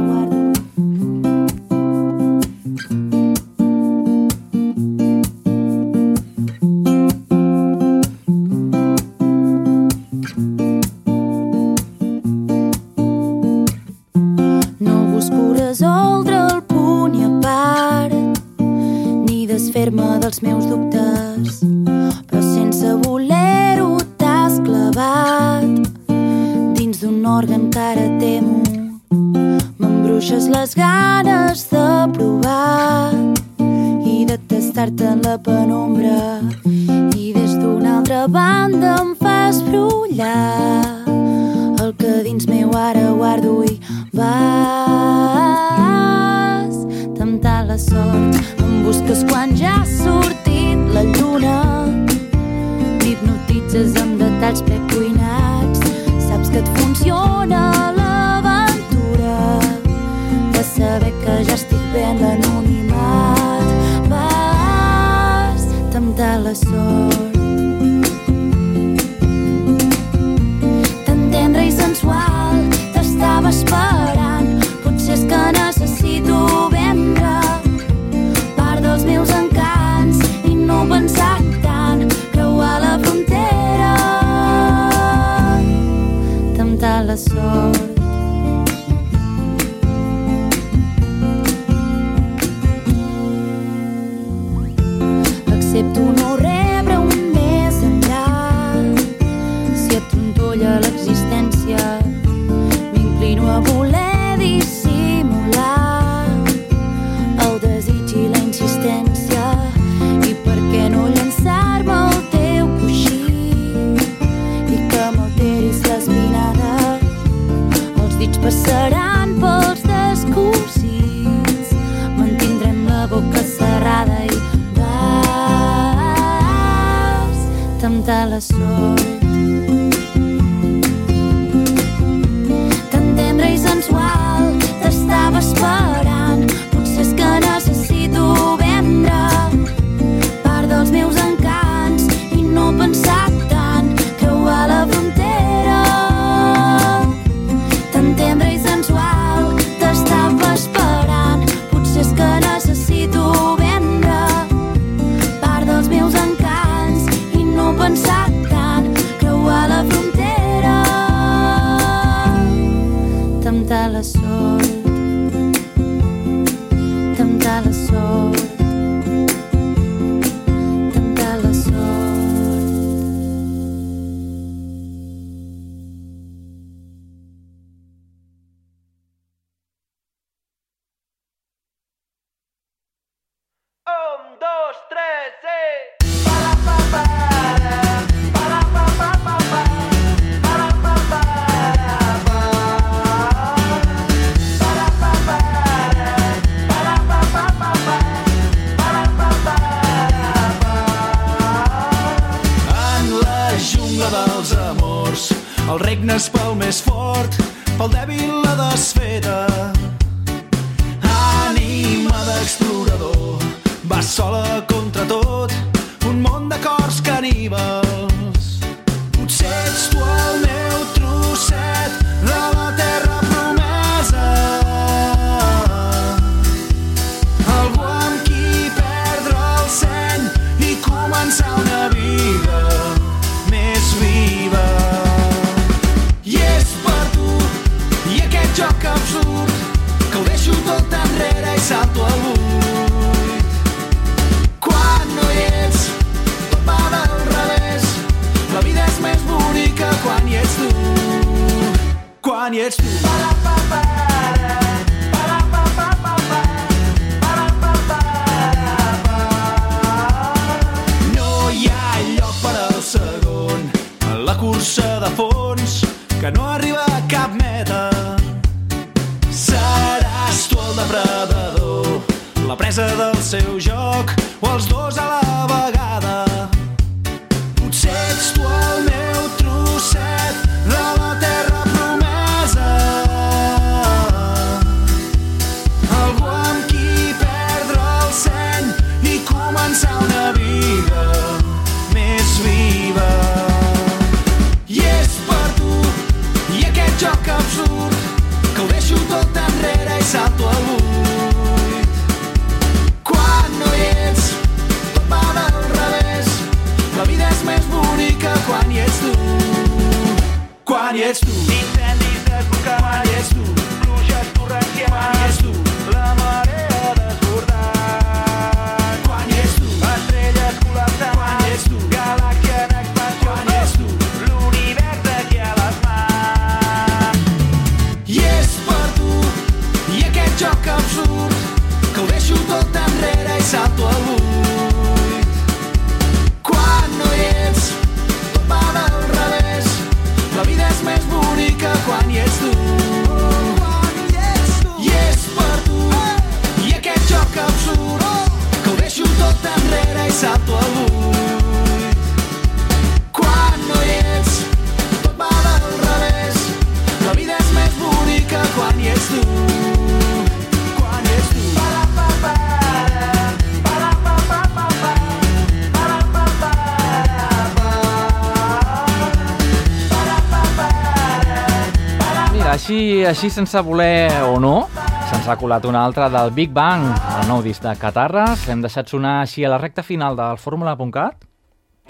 Així, 373.09 373.29
sense 373.31 373.61
voler 373.67 374.09
o 374.31 374.39
no, 374.41 374.69
se'ns 375.11 375.27
ha 375.29 375.37
colat 375.41 375.67
una 375.69 375.83
altra 375.85 376.09
del 376.13 376.31
Big 376.37 376.53
Bang, 376.55 376.87
el 377.19 377.27
nou 377.29 377.43
disc 377.45 377.63
de 377.65 377.75
Catarres. 377.81 378.47
Hem 378.49 378.63
deixat 378.63 378.89
sonar 378.89 379.21
així 379.21 379.45
a 379.45 379.51
la 379.53 379.59
recta 379.61 379.83
final 379.87 380.17
del 380.17 380.41
Fórmula.cat 380.41 381.27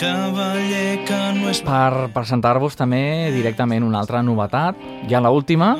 no 0.00 1.50
és 1.50 1.60
per 1.62 2.08
presentar-vos 2.14 2.74
també 2.78 3.30
directament 3.34 3.84
una 3.84 4.00
altra 4.00 4.22
novetat. 4.24 4.78
Ja 5.10 5.20
l'última, 5.22 5.74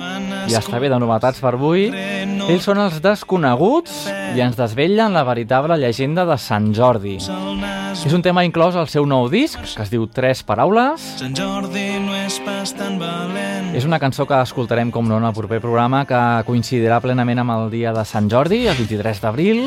ja 0.51 0.61
està 0.61 0.79
bé 0.83 0.93
de 0.93 0.99
novetats 1.01 1.41
per 1.43 1.55
avui. 1.57 1.89
Ells 1.91 2.69
són 2.69 2.79
els 2.83 3.01
desconeguts 3.03 4.05
i 4.37 4.45
ens 4.45 4.59
desvellen 4.59 5.17
la 5.17 5.25
veritable 5.25 5.81
llegenda 5.81 6.27
de 6.29 6.39
Sant 6.39 6.75
Jordi. 6.77 7.19
És 8.03 8.11
un 8.11 8.23
tema 8.23 8.43
inclòs 8.43 8.75
al 8.75 8.89
seu 8.91 9.05
nou 9.07 9.29
disc, 9.31 9.61
que 9.77 9.85
es 9.85 9.91
diu 9.93 10.09
Tres 10.11 10.41
Paraules. 10.43 11.03
Sant 11.21 11.37
Jordi 11.39 11.85
no 12.03 12.17
és 12.19 12.35
pas 12.43 12.73
tan 12.75 12.97
valent. 12.99 13.69
És 13.79 13.87
una 13.87 14.01
cançó 14.03 14.27
que 14.27 14.41
escoltarem, 14.43 14.91
com 14.91 15.07
no, 15.07 15.21
en 15.23 15.27
el 15.29 15.35
proper 15.37 15.61
programa, 15.63 16.03
que 16.09 16.19
coincidirà 16.49 16.99
plenament 17.05 17.45
amb 17.45 17.55
el 17.55 17.71
dia 17.71 17.93
de 17.95 18.03
Sant 18.09 18.27
Jordi, 18.33 18.65
el 18.67 18.75
23 18.81 19.23
d'abril. 19.23 19.63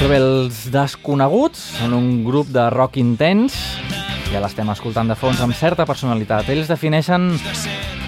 Bé, 0.00 0.16
els 0.16 0.62
desconeguts 0.72 1.60
són 1.82 1.92
un 1.96 2.08
grup 2.24 2.48
de 2.52 2.64
rock 2.72 2.96
intens, 3.02 3.58
ja 4.32 4.40
l'estem 4.40 4.72
escoltant 4.72 5.12
de 5.12 5.18
fons, 5.20 5.42
amb 5.44 5.56
certa 5.56 5.84
personalitat. 5.88 6.48
Ells 6.52 6.72
defineixen 6.72 7.34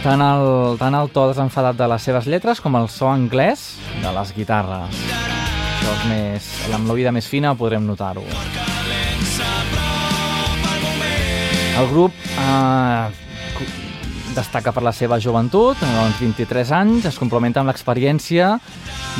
tant 0.06 0.24
el, 0.24 0.80
tant 0.80 0.96
el 0.96 1.12
to 1.12 1.26
desenfadat 1.34 1.76
de 1.76 1.90
les 1.92 2.08
seves 2.08 2.30
lletres 2.32 2.64
com 2.64 2.80
el 2.80 2.88
so 2.88 3.12
anglès 3.12 3.74
de 4.00 4.14
les 4.16 4.32
guitarres. 4.40 5.04
Això 5.78 5.92
és 5.98 6.08
més... 6.14 6.50
Amb 6.72 6.88
l'oïda 6.88 7.12
més 7.12 7.28
fina 7.28 7.52
podrem 7.60 7.84
notar-ho. 7.88 8.24
El 11.78 11.86
grup 11.92 12.14
eh, 12.42 13.10
destaca 14.34 14.72
per 14.74 14.82
la 14.82 14.90
seva 14.90 15.20
joventut, 15.22 15.78
doncs 15.78 16.18
23 16.18 16.72
anys, 16.74 17.06
es 17.06 17.18
complementa 17.20 17.62
amb 17.62 17.70
l'experiència 17.70 18.48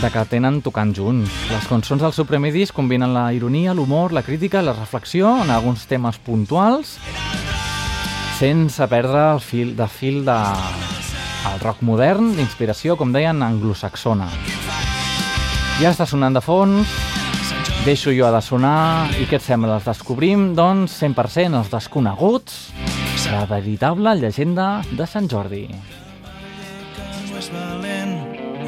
de 0.02 0.11
que 0.11 0.24
tenen 0.26 0.59
tocant 0.66 0.90
junts. 0.94 1.30
Les 1.52 1.68
cançons 1.70 2.02
del 2.02 2.14
seu 2.16 2.26
primer 2.26 2.50
disc 2.54 2.74
combinen 2.74 3.14
la 3.14 3.28
ironia, 3.36 3.76
l'humor, 3.78 4.11
la 4.11 4.24
crítica, 4.26 4.62
la 4.62 4.74
reflexió 4.74 5.36
en 5.44 5.52
alguns 5.54 5.86
temes 5.86 6.18
puntuals, 6.18 6.96
sense 8.40 8.90
perdre 8.90 9.22
el 9.36 9.42
fil 9.42 9.76
de 9.78 9.86
fil 9.86 10.24
de 10.26 10.38
el 11.52 11.62
rock 11.62 11.86
modern, 11.86 12.34
d'inspiració, 12.34 12.98
com 12.98 13.14
deien, 13.14 13.38
anglosaxona. 13.42 14.26
Ja 15.78 15.94
està 15.94 16.11
sonant 16.11 16.34
de 16.34 16.42
fons, 16.42 16.90
deixo 17.85 18.12
jo 18.14 18.31
de 18.33 18.41
sonar, 18.43 19.11
i 19.20 19.26
què 19.29 19.39
et 19.39 19.45
sembla? 19.45 19.79
Els 19.79 19.87
descobrim, 19.89 20.53
doncs, 20.59 20.99
100% 21.03 21.59
els 21.59 21.70
desconeguts, 21.72 22.59
la 23.29 23.45
veritable 23.47 24.14
llegenda 24.16 24.83
de 24.91 25.07
Sant 25.07 25.29
Jordi. 25.29 25.66
no 25.68 27.39
és 27.39 27.51
valent, 27.53 28.14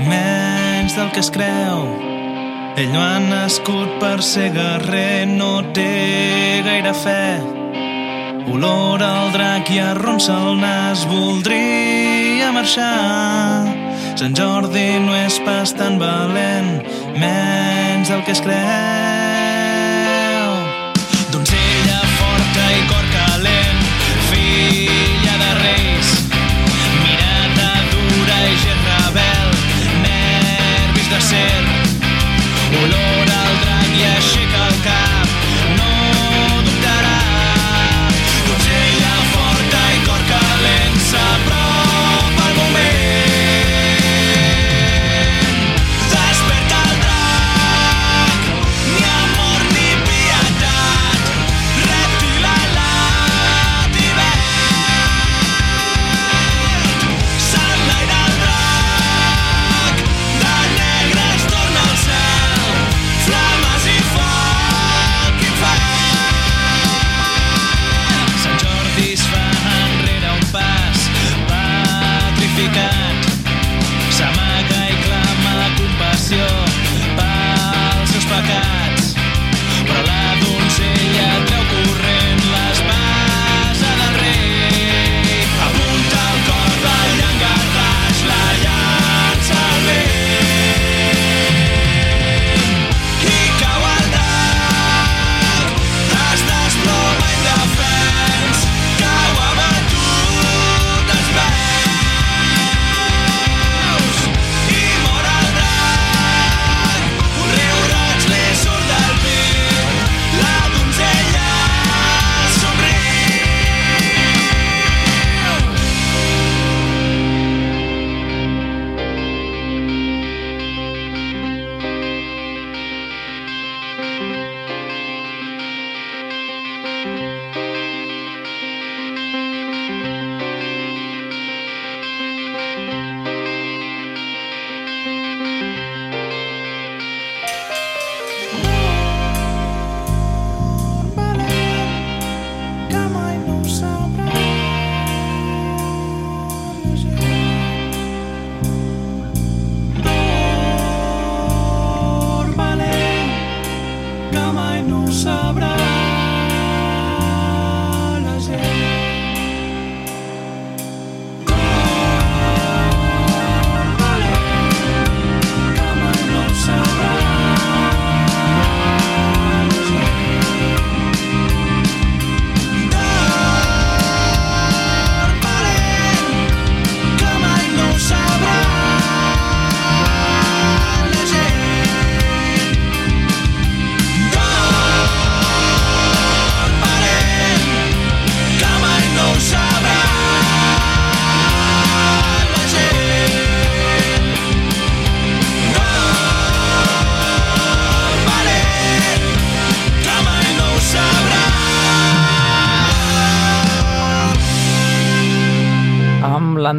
menys 0.07 0.97
del 0.97 1.11
que 1.15 1.21
es 1.21 1.31
creu. 1.31 1.85
Ell 2.77 2.93
no 2.93 3.01
ha 3.01 3.19
nascut 3.19 3.99
per 4.01 4.23
ser 4.23 4.51
guerrer, 4.55 5.27
no 5.27 5.63
té 5.75 6.63
gaire 6.65 6.95
fe. 6.95 7.41
Olor 8.53 9.03
al 9.03 9.33
drac 9.33 9.71
i 9.71 9.79
arronsa 9.79 10.39
el 10.39 10.61
nas, 10.61 11.07
voldria 11.11 12.53
marxar. 12.53 13.80
Sant 14.21 14.35
Jordi 14.37 14.99
no 15.01 15.15
és 15.17 15.39
pas 15.47 15.73
tan 15.79 15.97
valent, 15.97 16.69
menys 17.17 18.13
del 18.13 18.21
que 18.29 18.37
es 18.37 18.45
creu. 18.45 19.30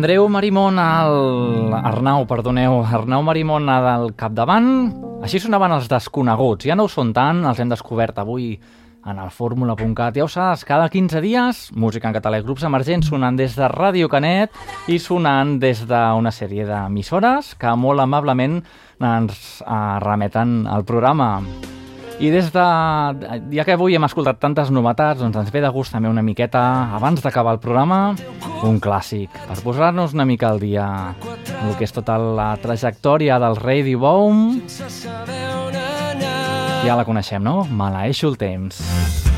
l'Andreu 0.02 0.28
Marimón, 0.34 0.80
el 0.82 1.74
Arnau, 1.78 2.24
perdoneu, 2.26 2.80
Arnau 2.82 3.22
Marimón 3.22 3.68
del 3.70 4.16
capdavant. 4.18 4.96
Així 5.22 5.38
sonaven 5.38 5.76
els 5.76 5.86
desconeguts. 5.92 6.66
Ja 6.66 6.74
no 6.74 6.88
ho 6.88 6.90
són 6.90 7.12
tant, 7.14 7.44
els 7.46 7.60
hem 7.62 7.70
descobert 7.70 8.18
avui 8.18 8.56
en 9.06 9.20
el 9.22 9.30
fórmula.cat. 9.30 10.18
Ja 10.18 10.26
ho 10.26 10.32
saps, 10.32 10.64
cada 10.66 10.88
15 10.90 11.22
dies, 11.22 11.60
música 11.78 12.10
en 12.10 12.16
català 12.18 12.40
i 12.42 12.46
grups 12.48 12.66
emergents 12.66 13.12
sonant 13.14 13.38
des 13.38 13.54
de 13.54 13.70
Ràdio 13.70 14.10
Canet 14.10 14.58
i 14.90 14.98
sonant 14.98 15.60
des 15.62 15.84
d'una 15.86 16.34
sèrie 16.34 16.66
d'emissores 16.66 17.54
que 17.62 17.76
molt 17.78 18.02
amablement 18.02 18.58
ens 18.98 19.62
remeten 20.02 20.66
al 20.66 20.82
programa. 20.82 21.36
I 22.22 22.30
des 22.30 22.52
de... 22.54 22.64
Ja 23.50 23.64
que 23.66 23.74
avui 23.74 23.96
hem 23.98 24.06
escoltat 24.06 24.38
tantes 24.38 24.70
novetats, 24.70 25.24
doncs 25.24 25.40
ens 25.42 25.50
ve 25.50 25.64
de 25.64 25.72
gust 25.74 25.96
també 25.96 26.10
una 26.12 26.22
miqueta, 26.22 26.62
abans 26.94 27.24
d'acabar 27.24 27.56
el 27.58 27.62
programa, 27.64 28.14
un 28.68 28.78
clàssic, 28.84 29.34
per 29.50 29.58
posar-nos 29.66 30.14
una 30.14 30.28
mica 30.30 30.52
al 30.54 30.62
dia 30.62 30.86
el 31.66 31.74
que 31.80 31.90
és 31.90 31.98
tota 31.98 32.20
la 32.22 32.52
trajectòria 32.62 33.42
del 33.42 33.58
Radio 33.58 34.06
Boom. 34.06 34.62
Ja 36.86 36.94
la 36.98 37.10
coneixem, 37.10 37.42
no? 37.42 37.64
Maleeixo 37.66 38.30
el 38.30 38.38
temps. 38.42 39.31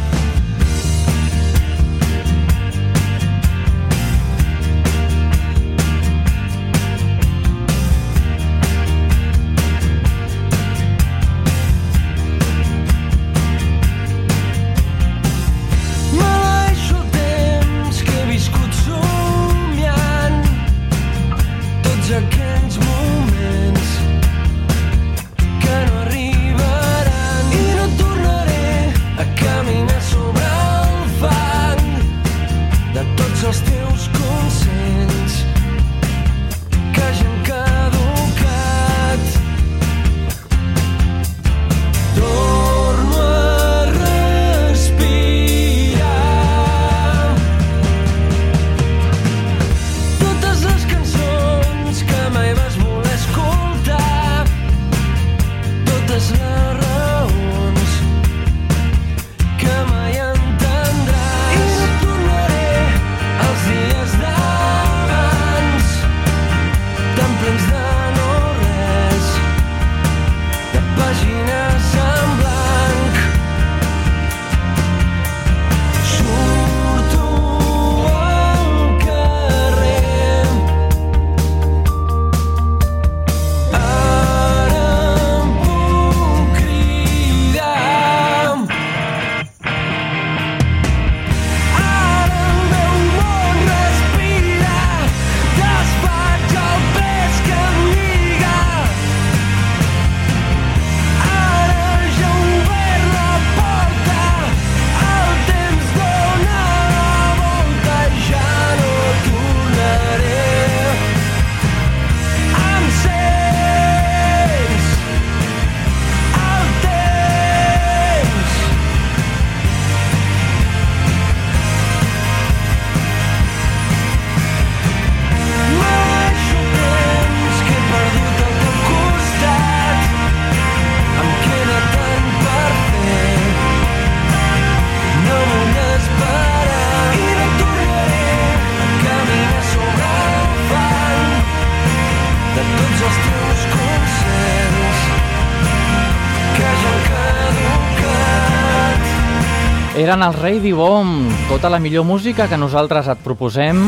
Eren 150.14 150.28
el 150.28 150.34
Radio 150.36 150.78
Bomb, 150.78 151.32
tota 151.50 151.72
la 151.72 151.80
millor 151.80 152.04
música 152.06 152.46
que 152.46 152.58
nosaltres 152.62 153.08
et 153.10 153.22
proposem 153.26 153.80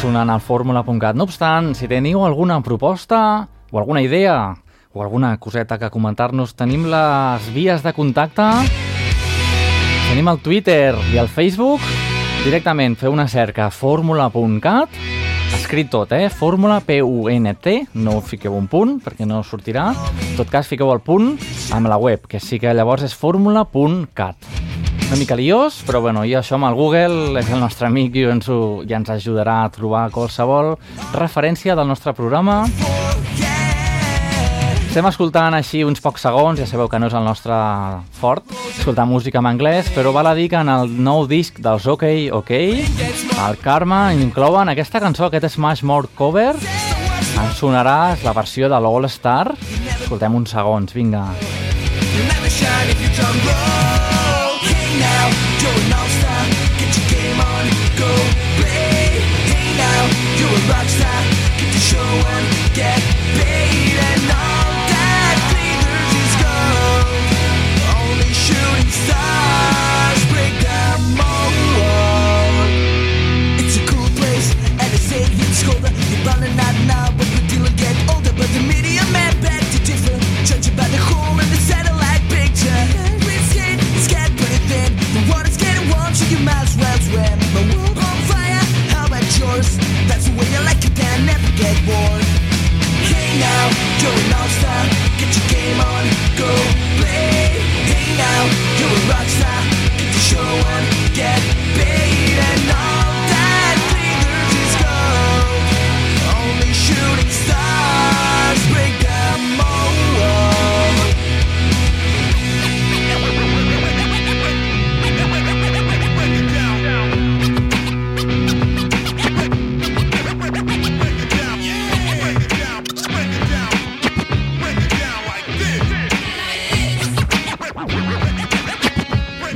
sonant 0.00 0.30
al 0.32 0.40
fórmula.cat. 0.40 1.12
No 1.12 1.26
obstant, 1.28 1.74
si 1.76 1.84
teniu 1.90 2.22
alguna 2.24 2.56
proposta 2.64 3.18
o 3.68 3.76
alguna 3.76 4.00
idea 4.00 4.54
o 4.94 5.02
alguna 5.04 5.34
coseta 5.36 5.76
que 5.76 5.90
comentar-nos, 5.92 6.54
tenim 6.56 6.86
les 6.88 7.50
vies 7.52 7.84
de 7.84 7.92
contacte, 7.92 8.46
tenim 10.08 10.32
el 10.32 10.40
Twitter 10.40 10.96
i 11.12 11.20
el 11.20 11.28
Facebook. 11.28 11.84
Directament 12.46 12.96
feu 12.96 13.12
una 13.12 13.28
cerca 13.28 13.68
fórmula.cat, 13.68 14.96
escrit 15.60 15.92
tot, 15.92 16.16
eh? 16.16 16.30
Fórmula, 16.32 16.80
P-U-N-T, 16.80 17.76
no 18.00 18.22
fiqueu 18.24 18.56
un 18.56 18.72
punt 18.72 19.02
perquè 19.04 19.28
no 19.28 19.44
sortirà. 19.44 19.90
En 20.30 20.36
tot 20.40 20.48
cas, 20.48 20.72
fiqueu 20.72 20.96
el 20.96 21.04
punt 21.04 21.34
amb 21.76 21.92
la 21.92 22.00
web, 22.00 22.24
que 22.24 22.40
sí 22.40 22.56
que 22.56 22.72
llavors 22.72 23.04
és 23.04 23.12
fórmula.cat 23.12 24.62
una 25.12 25.18
mica 25.20 25.36
liós, 25.36 25.82
però 25.84 26.00
bueno, 26.00 26.22
i 26.24 26.30
això 26.32 26.56
amb 26.56 26.64
el 26.70 26.76
Google 26.78 27.36
és 27.36 27.50
el 27.52 27.60
nostre 27.60 27.84
amic 27.84 28.14
i 28.16 28.22
ens, 28.32 28.46
ho, 28.48 28.80
ja 28.88 28.96
ens 28.96 29.10
ajudarà 29.12 29.58
a 29.60 29.68
trobar 29.68 30.06
qualsevol 30.08 30.70
referència 31.12 31.74
del 31.76 31.90
nostre 31.90 32.14
programa. 32.16 32.62
Estem 34.88 35.08
escoltant 35.10 35.52
així 35.58 35.82
uns 35.84 36.00
pocs 36.00 36.24
segons, 36.24 36.62
ja 36.62 36.68
sabeu 36.70 36.88
que 36.88 36.96
no 36.96 37.10
és 37.12 37.16
el 37.18 37.28
nostre 37.28 37.58
fort, 38.16 38.54
escoltar 38.70 39.04
música 39.04 39.42
en 39.42 39.50
anglès, 39.50 39.90
però 39.92 40.14
val 40.16 40.30
a 40.30 40.34
dir 40.38 40.48
que 40.48 40.62
en 40.64 40.72
el 40.72 40.88
nou 40.88 41.26
disc 41.28 41.60
dels 41.60 41.90
OK 41.92 42.08
OK, 42.32 42.54
el 42.56 43.60
Karma, 43.60 44.00
inclouen 44.16 44.72
aquesta 44.72 45.02
cançó, 45.04 45.28
aquest 45.28 45.50
Smash 45.58 45.84
Mouth 45.84 46.08
cover, 46.16 46.54
ens 46.56 47.60
sonarà 47.60 48.16
la 48.24 48.32
versió 48.32 48.72
de 48.72 48.80
l'All 48.80 49.10
Star. 49.12 49.52
Escoltem 49.98 50.40
uns 50.40 50.56
segons, 50.56 50.96
vinga. 50.96 51.28
Never 51.36 52.48
shine 52.48 52.88
if 52.88 53.04
you 53.04 53.12
done 53.20 53.44
wrong. 53.44 53.71
You're. 55.62 56.44
Get 56.78 56.90
your 56.98 57.08
game 57.08 57.38
on, 57.38 57.64
go 57.96 58.10
play. 58.58 59.22
Hey 59.46 59.76
now, 59.78 60.02
you're 60.38 60.50
a 60.50 60.70
rock 60.72 60.88
star. 60.88 61.22
Get 61.58 61.70
show 61.78 62.02
on, 62.02 62.42
get 62.74 63.11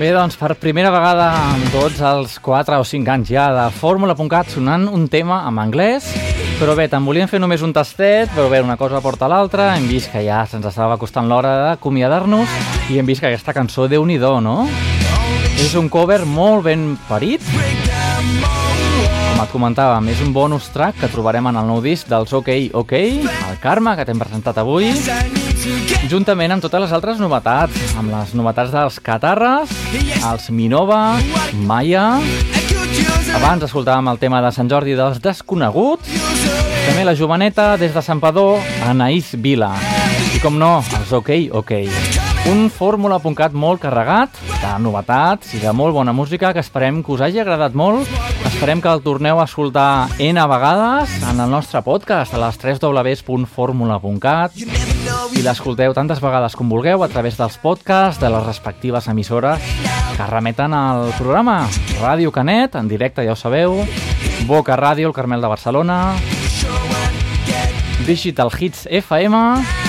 Bé, 0.06 0.12
doncs, 0.14 0.36
per 0.38 0.52
primera 0.54 0.92
vegada 0.94 1.24
en 1.50 1.64
tots 1.72 1.98
els 2.06 2.36
4 2.38 2.76
o 2.78 2.84
5 2.86 3.10
anys 3.10 3.32
ja 3.32 3.48
de 3.50 3.64
Fórmula.cat 3.74 4.52
sonant 4.52 4.84
un 4.86 5.08
tema 5.10 5.40
en 5.48 5.58
anglès, 5.58 6.06
però 6.60 6.76
bé, 6.78 6.84
te'n 6.86 7.02
volíem 7.02 7.26
fer 7.26 7.40
només 7.42 7.64
un 7.66 7.72
tastet, 7.74 8.30
però 8.30 8.46
bé, 8.46 8.60
una 8.62 8.76
cosa 8.78 9.00
porta 9.02 9.26
l'altra, 9.26 9.72
hem 9.74 9.88
vist 9.90 10.12
que 10.12 10.22
ja 10.22 10.44
se'ns 10.46 10.70
estava 10.70 10.94
costant 11.02 11.26
l'hora 11.26 11.56
d'acomiadar-nos 11.64 12.54
i 12.86 13.00
hem 13.00 13.10
vist 13.10 13.24
que 13.24 13.32
aquesta 13.32 13.56
cançó, 13.56 13.88
déu 13.90 14.06
nhi 14.06 14.20
no? 14.22 14.68
És 15.58 15.74
un 15.74 15.88
cover 15.90 16.22
molt 16.22 16.62
ben 16.70 16.92
parit, 17.08 17.42
com 19.36 19.44
et 19.44 19.52
comentàvem, 19.52 20.06
és 20.08 20.20
un 20.24 20.30
bonus 20.32 20.70
track 20.72 20.96
que 21.02 21.10
trobarem 21.12 21.44
en 21.50 21.58
el 21.60 21.66
nou 21.68 21.82
disc 21.84 22.08
dels 22.08 22.30
OK 22.32 22.48
OK, 22.80 22.94
el 22.96 23.58
Karma, 23.60 23.92
que 23.98 24.06
t'hem 24.08 24.16
presentat 24.16 24.56
avui, 24.62 24.88
juntament 26.08 26.54
amb 26.54 26.64
totes 26.64 26.86
les 26.86 26.94
altres 26.96 27.20
novetats, 27.20 27.76
amb 28.00 28.14
les 28.14 28.32
novetats 28.38 28.72
dels 28.72 28.96
Catarres, 29.04 29.74
els 30.16 30.48
Minova, 30.48 31.18
Maya... 31.68 32.14
Abans 33.36 33.66
escoltàvem 33.66 34.06
el 34.08 34.20
tema 34.22 34.38
de 34.40 34.52
Sant 34.54 34.70
Jordi 34.72 34.94
dels 34.96 35.18
Desconeguts, 35.20 36.14
també 36.86 37.04
la 37.04 37.16
joveneta 37.18 37.74
des 37.76 37.92
de 37.92 38.00
Santpedor, 38.00 38.62
Anaïs 38.88 39.34
Vila. 39.36 39.74
I 40.32 40.40
com 40.40 40.56
no, 40.56 40.78
els 40.96 41.12
OK 41.12 41.34
OK. 41.60 42.25
Un 42.46 42.68
fórmula.cat 42.70 43.54
molt 43.58 43.80
carregat 43.82 44.36
de 44.60 44.72
novetats 44.78 45.50
i 45.56 45.58
de 45.58 45.72
molt 45.74 45.96
bona 45.96 46.12
música 46.14 46.52
que 46.54 46.62
esperem 46.62 47.00
que 47.02 47.10
us 47.10 47.22
hagi 47.24 47.40
agradat 47.42 47.74
molt. 47.74 48.06
Esperem 48.46 48.78
que 48.82 48.92
el 48.92 49.02
torneu 49.02 49.40
a 49.42 49.46
escoltar 49.48 50.06
N 50.22 50.44
vegades 50.52 51.16
en 51.26 51.40
el 51.42 51.50
nostre 51.50 51.82
podcast 51.82 52.36
a 52.36 52.42
les 52.44 52.58
3 52.62 52.78
www.formula.cat 52.84 54.60
i 54.60 55.42
l'escolteu 55.42 55.96
tantes 55.96 56.22
vegades 56.22 56.54
com 56.54 56.70
vulgueu 56.70 57.02
a 57.02 57.10
través 57.10 57.34
dels 57.40 57.58
podcasts 57.58 58.22
de 58.22 58.30
les 58.30 58.46
respectives 58.46 59.10
emissores 59.10 59.66
que 60.14 60.30
remeten 60.30 60.74
al 60.74 61.10
programa. 61.18 61.64
Ràdio 61.98 62.30
Canet, 62.30 62.78
en 62.78 62.86
directe, 62.86 63.26
ja 63.26 63.34
ho 63.34 63.40
sabeu, 63.40 63.82
Boca 64.46 64.78
Ràdio, 64.78 65.10
el 65.10 65.18
Carmel 65.18 65.42
de 65.42 65.50
Barcelona, 65.50 65.98
Digital 68.06 68.54
Hits 68.54 68.86
FM 68.86 69.85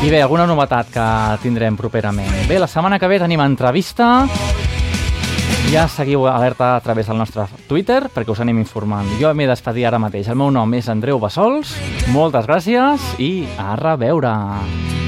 i 0.00 0.08
bé, 0.08 0.22
alguna 0.22 0.46
novetat 0.48 0.88
que 0.94 1.06
tindrem 1.42 1.76
properament. 1.76 2.30
Bé, 2.48 2.56
la 2.58 2.68
setmana 2.70 2.98
que 2.98 3.08
ve 3.10 3.18
tenim 3.20 3.42
entrevista 3.44 4.24
ja 5.70 5.84
seguiu 5.92 6.24
alerta 6.26 6.72
a 6.76 6.80
través 6.80 7.06
del 7.06 7.20
nostre 7.20 7.44
Twitter 7.68 8.06
perquè 8.08 8.32
us 8.32 8.40
anem 8.40 8.62
informant. 8.62 9.12
Jo 9.20 9.34
m'he 9.36 9.46
despedir 9.50 9.84
ara 9.86 10.00
mateix. 10.02 10.32
El 10.32 10.40
meu 10.40 10.50
nom 10.50 10.72
és 10.74 10.88
Andreu 10.88 11.20
Bassols. 11.20 11.76
Moltes 12.16 12.48
gràcies 12.48 13.12
i 13.20 13.44
a 13.60 13.76
reveure. 13.76 14.99